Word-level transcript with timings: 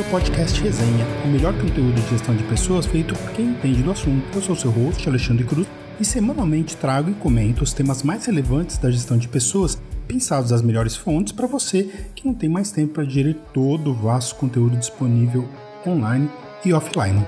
O 0.00 0.04
podcast 0.04 0.58
Resenha, 0.62 1.06
o 1.26 1.28
melhor 1.28 1.52
conteúdo 1.52 1.92
de 1.92 2.08
gestão 2.08 2.34
de 2.34 2.42
pessoas 2.44 2.86
feito 2.86 3.14
por 3.14 3.32
quem 3.32 3.50
entende 3.50 3.82
do 3.82 3.90
assunto. 3.90 4.24
Eu 4.34 4.40
sou 4.40 4.56
seu 4.56 4.70
host, 4.70 5.06
Alexandre 5.06 5.44
Cruz, 5.44 5.68
e 6.00 6.04
semanalmente 6.06 6.74
trago 6.74 7.10
e 7.10 7.14
comento 7.14 7.62
os 7.62 7.74
temas 7.74 8.02
mais 8.02 8.24
relevantes 8.24 8.78
da 8.78 8.90
gestão 8.90 9.18
de 9.18 9.28
pessoas, 9.28 9.78
pensados 10.08 10.52
das 10.52 10.62
melhores 10.62 10.96
fontes 10.96 11.34
para 11.34 11.46
você 11.46 11.90
que 12.14 12.26
não 12.26 12.32
tem 12.32 12.48
mais 12.48 12.72
tempo 12.72 12.94
para 12.94 13.04
digerir 13.04 13.36
todo 13.52 13.90
o 13.90 13.94
vasto 13.94 14.36
conteúdo 14.36 14.74
disponível 14.78 15.46
online 15.86 16.30
e 16.64 16.72
offline. 16.72 17.22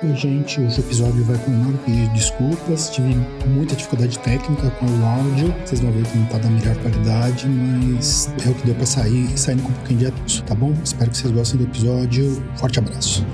Oi, 0.00 0.14
gente, 0.14 0.60
hoje 0.60 0.80
o 0.80 0.84
episódio 0.84 1.24
vai 1.24 1.36
pedido 1.38 1.76
de 1.84 2.08
desculpas. 2.10 2.88
Tive 2.90 3.16
muita 3.48 3.74
dificuldade 3.74 4.16
técnica 4.20 4.70
com 4.70 4.86
o 4.86 5.04
áudio. 5.04 5.52
Vocês 5.66 5.80
vão 5.80 5.90
ver 5.90 6.04
que 6.04 6.16
não 6.16 6.26
tá 6.26 6.38
da 6.38 6.48
melhor 6.48 6.76
qualidade, 6.76 7.48
mas 7.48 8.32
é 8.46 8.48
o 8.48 8.54
que 8.54 8.66
deu 8.66 8.76
pra 8.76 8.86
sair 8.86 9.24
e 9.34 9.36
saindo 9.36 9.64
com 9.64 9.70
um 9.70 9.72
pouquinho 9.72 9.98
de 9.98 10.06
atraso, 10.06 10.44
tá 10.44 10.54
bom? 10.54 10.72
Espero 10.84 11.10
que 11.10 11.16
vocês 11.16 11.32
gostem 11.32 11.58
do 11.58 11.64
episódio. 11.64 12.40
Forte 12.54 12.78
abraço. 12.78 13.26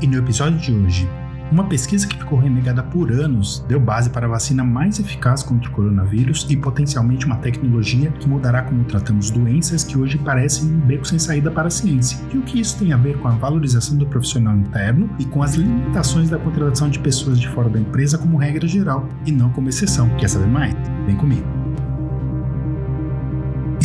E 0.00 0.06
no 0.06 0.16
episódio 0.16 0.58
de 0.60 0.72
hoje, 0.72 1.06
uma 1.52 1.64
pesquisa 1.64 2.06
que 2.06 2.16
ficou 2.16 2.38
renegada 2.38 2.82
por 2.82 3.12
anos 3.12 3.62
deu 3.68 3.78
base 3.78 4.08
para 4.08 4.26
a 4.26 4.30
vacina 4.30 4.64
mais 4.64 4.98
eficaz 4.98 5.42
contra 5.42 5.68
o 5.68 5.72
coronavírus 5.72 6.46
e 6.48 6.56
potencialmente 6.56 7.26
uma 7.26 7.36
tecnologia 7.36 8.10
que 8.10 8.26
mudará 8.26 8.62
como 8.62 8.84
tratamos 8.84 9.30
doenças 9.30 9.84
que 9.84 9.98
hoje 9.98 10.16
parecem 10.16 10.64
um 10.64 10.80
beco 10.80 11.06
sem 11.06 11.18
saída 11.18 11.50
para 11.50 11.68
a 11.68 11.70
ciência. 11.70 12.18
E 12.32 12.38
o 12.38 12.42
que 12.42 12.58
isso 12.58 12.78
tem 12.78 12.94
a 12.94 12.96
ver 12.96 13.18
com 13.18 13.28
a 13.28 13.32
valorização 13.32 13.98
do 13.98 14.06
profissional 14.06 14.56
interno 14.56 15.10
e 15.18 15.26
com 15.26 15.42
as 15.42 15.54
limitações 15.54 16.30
da 16.30 16.38
contratação 16.38 16.88
de 16.88 16.98
pessoas 16.98 17.38
de 17.38 17.48
fora 17.48 17.68
da 17.68 17.78
empresa 17.78 18.16
como 18.16 18.38
regra 18.38 18.66
geral 18.66 19.06
e 19.26 19.30
não 19.30 19.50
como 19.50 19.68
exceção. 19.68 20.08
Quer 20.16 20.28
saber 20.28 20.48
mais? 20.48 20.74
Vem 21.04 21.16
comigo. 21.16 21.61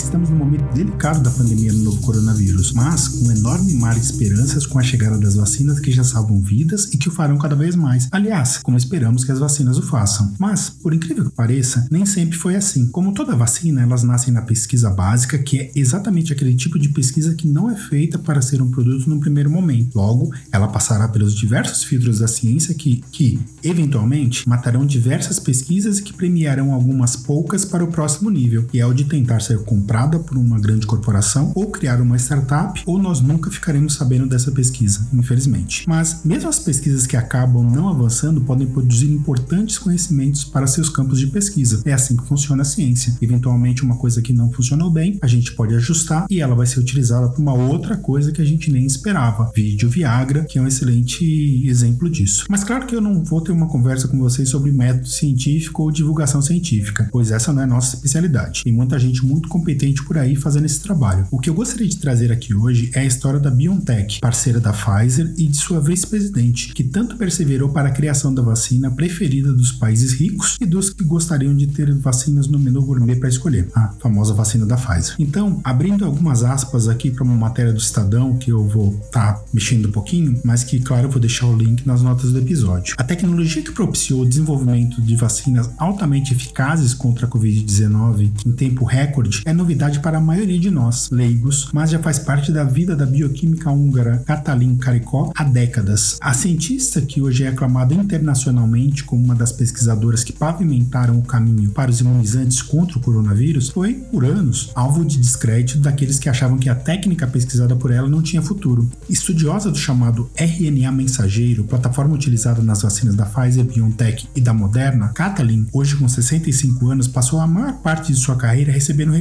Estamos 0.08 0.30
num 0.30 0.38
momento 0.38 0.74
delicado 0.74 1.20
da 1.20 1.30
pandemia 1.30 1.70
do 1.70 1.80
novo 1.80 2.02
coronavírus, 2.02 2.72
mas 2.72 3.10
com 3.10 3.26
um 3.26 3.32
enorme 3.32 3.74
mar 3.74 3.94
de 3.94 4.06
esperanças 4.06 4.66
com 4.66 4.80
a 4.80 4.82
chegada 4.82 5.18
das 5.18 5.36
vacinas 5.36 5.82
que 5.82 5.92
já 5.92 6.02
salvam 6.02 6.42
vidas 6.42 6.86
e 6.94 6.98
que 6.98 7.10
o 7.10 7.12
farão 7.12 7.38
cada 7.38 7.58
vez 7.58 7.76
mais. 7.76 8.08
Aliás, 8.10 8.58
como 8.60 8.78
esperamos 8.78 9.26
que 9.26 9.34
as 9.34 9.40
vacinas 9.40 9.78
o 9.78 9.82
façam. 9.82 10.34
Mas, 10.40 10.70
por 10.70 10.94
incrível 10.94 11.26
que 11.26 11.36
pareça, 11.36 11.86
nem 11.92 12.06
sempre 12.06 12.38
foi 12.38 12.56
assim. 12.56 12.88
Como 12.88 13.12
toda 13.12 13.36
vacina, 13.36 13.82
elas 13.82 14.02
nascem 14.02 14.34
na 14.34 14.42
pesquisa 14.44 14.90
básica, 14.90 15.38
que 15.38 15.60
é 15.60 15.72
exatamente 15.76 16.32
aquele 16.32 16.56
tipo 16.56 16.80
de 16.80 16.88
pesquisa 16.88 17.36
que 17.36 17.46
não 17.46 17.70
é 17.70 17.76
feita 17.76 18.18
para 18.18 18.42
ser 18.42 18.62
um 18.62 18.72
produto 18.72 19.10
no 19.10 19.20
primeiro 19.20 19.52
momento. 19.52 19.94
Logo, 19.94 20.34
ela 20.54 20.70
passará 20.70 21.10
pelos 21.10 21.36
diversos 21.36 21.84
filtros 21.84 22.20
da 22.20 22.30
ciência 22.30 22.74
que, 22.74 23.04
que 23.12 23.42
eventualmente, 23.62 24.48
matarão 24.48 24.86
diversas 24.86 25.38
pesquisas 25.38 26.00
e 26.00 26.04
que 26.04 26.14
premiarão 26.14 26.74
algumas 26.74 27.18
poucas 27.18 27.66
para 27.66 27.84
o 27.84 27.88
próximo 27.88 28.30
nível, 28.30 28.64
que 28.64 28.80
é 28.80 28.86
o 28.86 28.94
de 28.94 29.04
tentar 29.04 29.42
ser 29.42 29.60
comprada 29.98 30.20
por 30.20 30.38
uma 30.38 30.60
grande 30.60 30.86
corporação 30.86 31.52
ou 31.56 31.72
criar 31.72 32.00
uma 32.00 32.18
startup, 32.18 32.84
ou 32.86 33.00
nós 33.00 33.20
nunca 33.20 33.50
ficaremos 33.50 33.96
sabendo 33.96 34.28
dessa 34.28 34.52
pesquisa, 34.52 35.08
infelizmente. 35.12 35.86
Mas 35.88 36.22
mesmo 36.24 36.50
as 36.50 36.60
pesquisas 36.60 37.08
que 37.08 37.18
acabam 37.18 37.64
não 37.64 37.90
avançando 37.90 38.42
podem 38.42 38.68
produzir 38.68 39.12
importantes 39.12 39.80
conhecimentos 39.80 40.44
para 40.44 40.68
seus 40.68 40.88
campos 40.88 41.20
de 41.20 41.28
pesquisa. 41.28 41.82
É 41.84 41.94
assim 41.94 42.16
que 42.16 42.28
funciona 42.28 42.62
a 42.62 42.66
ciência. 42.66 43.16
Eventualmente 43.22 43.84
uma 43.84 43.96
coisa 43.96 44.22
que 44.22 44.32
não 44.32 44.52
funcionou 44.52 44.92
bem, 44.92 45.18
a 45.22 45.28
gente 45.28 45.54
pode 45.54 45.74
ajustar 45.74 46.28
e 46.30 46.42
ela 46.42 46.54
vai 46.54 46.68
ser 46.68 46.80
utilizada 46.80 47.30
para 47.30 47.42
uma 47.42 47.54
outra 47.54 47.98
coisa 47.98 48.32
que 48.32 48.42
a 48.42 48.46
gente 48.46 48.72
nem 48.72 48.86
esperava. 48.86 49.52
Vídeo 49.56 49.90
Viagra, 49.90 50.44
que 50.44 50.60
é 50.60 50.62
um 50.62 50.68
excelente 50.68 51.66
exemplo 51.68 52.08
disso. 52.08 52.46
Mas 52.50 52.64
claro 52.64 52.86
que 52.86 52.96
eu 52.96 53.02
não 53.02 53.24
vou 53.24 53.42
ter 53.42 53.52
uma 53.52 53.68
conversa 53.68 54.08
com 54.08 54.20
vocês 54.20 54.50
sobre 54.50 54.72
método 54.72 55.08
científico 55.08 55.82
ou 55.84 55.92
divulgação 55.92 56.42
científica, 56.42 57.10
pois 57.12 57.32
essa 57.32 57.52
não 57.52 57.64
é 57.64 57.66
nossa 57.66 57.96
especialidade. 57.96 58.64
Tem 58.64 58.74
muita 58.74 59.00
gente 59.00 59.26
muito 59.26 59.50
competente 59.50 59.87
competente 59.88 60.04
por 60.04 60.18
aí 60.18 60.36
fazendo 60.36 60.66
esse 60.66 60.82
trabalho. 60.82 61.26
O 61.32 61.40
que 61.40 61.50
eu 61.50 61.54
gostaria 61.54 61.88
de 61.88 61.98
trazer 61.98 62.32
aqui 62.32 62.54
hoje 62.54 62.92
é 62.94 63.00
a 63.00 63.06
história 63.06 63.40
da 63.40 63.50
BioNTech, 63.50 64.20
parceira 64.20 64.60
da 64.60 64.74
Pfizer 64.74 65.34
e 65.38 65.48
de 65.48 65.58
sua 65.58 65.80
vice-presidente, 65.80 66.74
que 66.74 66.84
tanto 66.84 67.16
perseverou 67.18 67.70
para 67.70 67.90
a 67.90 67.92
criação 67.92 68.34
da 68.34 68.42
vacina 68.42 68.92
preferida 68.92 69.54
dos 69.54 69.72
países 69.72 70.14
ricos 70.14 70.58
e 70.60 70.66
dos 70.66 70.90
que 70.90 71.04
gostariam 71.04 71.56
de 71.56 71.68
ter 71.68 71.94
vacinas 71.96 72.48
no 72.48 72.60
menu 72.60 72.82
gourmet 72.82 73.16
para 73.16 73.30
escolher, 73.30 73.70
a 73.76 73.90
famosa 74.00 74.34
vacina 74.34 74.66
da 74.66 74.76
Pfizer. 74.76 75.16
Então, 75.20 75.62
abrindo 75.64 76.06
algumas 76.06 76.44
aspas 76.44 76.88
aqui 76.88 77.12
para 77.12 77.24
uma 77.24 77.36
matéria 77.36 77.72
do 77.72 77.80
Estadão 77.80 78.38
que 78.38 78.52
eu 78.52 78.68
vou 78.68 79.00
estar 79.06 79.34
tá 79.34 79.44
mexendo 79.54 79.88
um 79.88 79.92
pouquinho, 79.92 80.40
mas 80.44 80.64
que, 80.64 80.80
claro, 80.80 81.08
eu 81.08 81.12
vou 81.12 81.20
deixar 81.20 81.48
o 81.48 81.56
link 81.56 81.86
nas 81.86 82.02
notas 82.02 82.32
do 82.32 82.40
episódio. 82.40 82.96
A 82.98 83.04
tecnologia 83.04 83.62
que 83.62 83.72
propiciou 83.72 84.22
o 84.22 84.26
desenvolvimento 84.26 85.02
de 85.02 85.16
vacinas 85.16 85.70
altamente 85.78 86.34
eficazes 86.34 86.94
contra 86.94 87.26
a 87.26 87.30
Covid-19 87.30 88.32
em 88.46 88.52
tempo 88.52 88.86
recorde 88.86 89.42
é 89.46 89.54
novidade 89.54 89.77
para 90.02 90.18
a 90.18 90.22
maioria 90.22 90.60
de 90.60 90.72
nós, 90.72 91.10
leigos, 91.12 91.70
mas 91.72 91.92
já 91.92 92.00
faz 92.00 92.18
parte 92.18 92.52
da 92.52 92.64
vida 92.64 92.96
da 92.96 93.06
bioquímica 93.06 93.70
húngara 93.70 94.24
Katalin 94.26 94.76
Karikó 94.76 95.32
há 95.36 95.44
décadas. 95.44 96.18
A 96.20 96.34
cientista, 96.34 97.00
que 97.02 97.22
hoje 97.22 97.44
é 97.44 97.48
aclamada 97.48 97.94
internacionalmente 97.94 99.04
como 99.04 99.24
uma 99.24 99.36
das 99.36 99.52
pesquisadoras 99.52 100.24
que 100.24 100.34
pavimentaram 100.34 101.20
o 101.20 101.22
caminho 101.22 101.70
para 101.70 101.92
os 101.92 102.02
imunizantes 102.02 102.62
contra 102.62 102.98
o 102.98 103.02
coronavírus, 103.02 103.70
foi, 103.70 103.94
por 103.94 104.26
anos, 104.26 104.72
alvo 104.74 105.06
de 105.06 105.18
descrédito 105.18 105.80
daqueles 105.80 106.18
que 106.20 106.28
achavam 106.28 106.58
que 106.58 106.70
a 106.70 106.76
técnica 106.76 107.28
pesquisada 107.28 107.76
por 107.76 107.92
ela 107.92 108.10
não 108.10 108.22
tinha 108.22 108.42
futuro. 108.42 108.90
Estudiosa 109.10 109.72
do 109.72 109.78
chamado 109.78 110.30
RNA 110.36 110.92
mensageiro, 110.92 111.64
plataforma 111.64 112.16
utilizada 112.16 112.62
nas 112.62 112.82
vacinas 112.82 113.16
da 113.16 113.26
Pfizer, 113.26 113.64
BioNTech 113.64 114.28
e 114.36 114.42
da 114.42 114.54
Moderna, 114.54 115.10
Katalin, 115.10 115.68
hoje 115.72 115.96
com 115.96 116.08
65 116.08 116.90
anos, 116.90 117.08
passou 117.08 117.40
a 117.40 117.48
maior 117.48 117.74
parte 117.74 118.12
de 118.12 118.20
sua 118.20 118.36
carreira 118.36 118.72
recebendo 118.72 119.16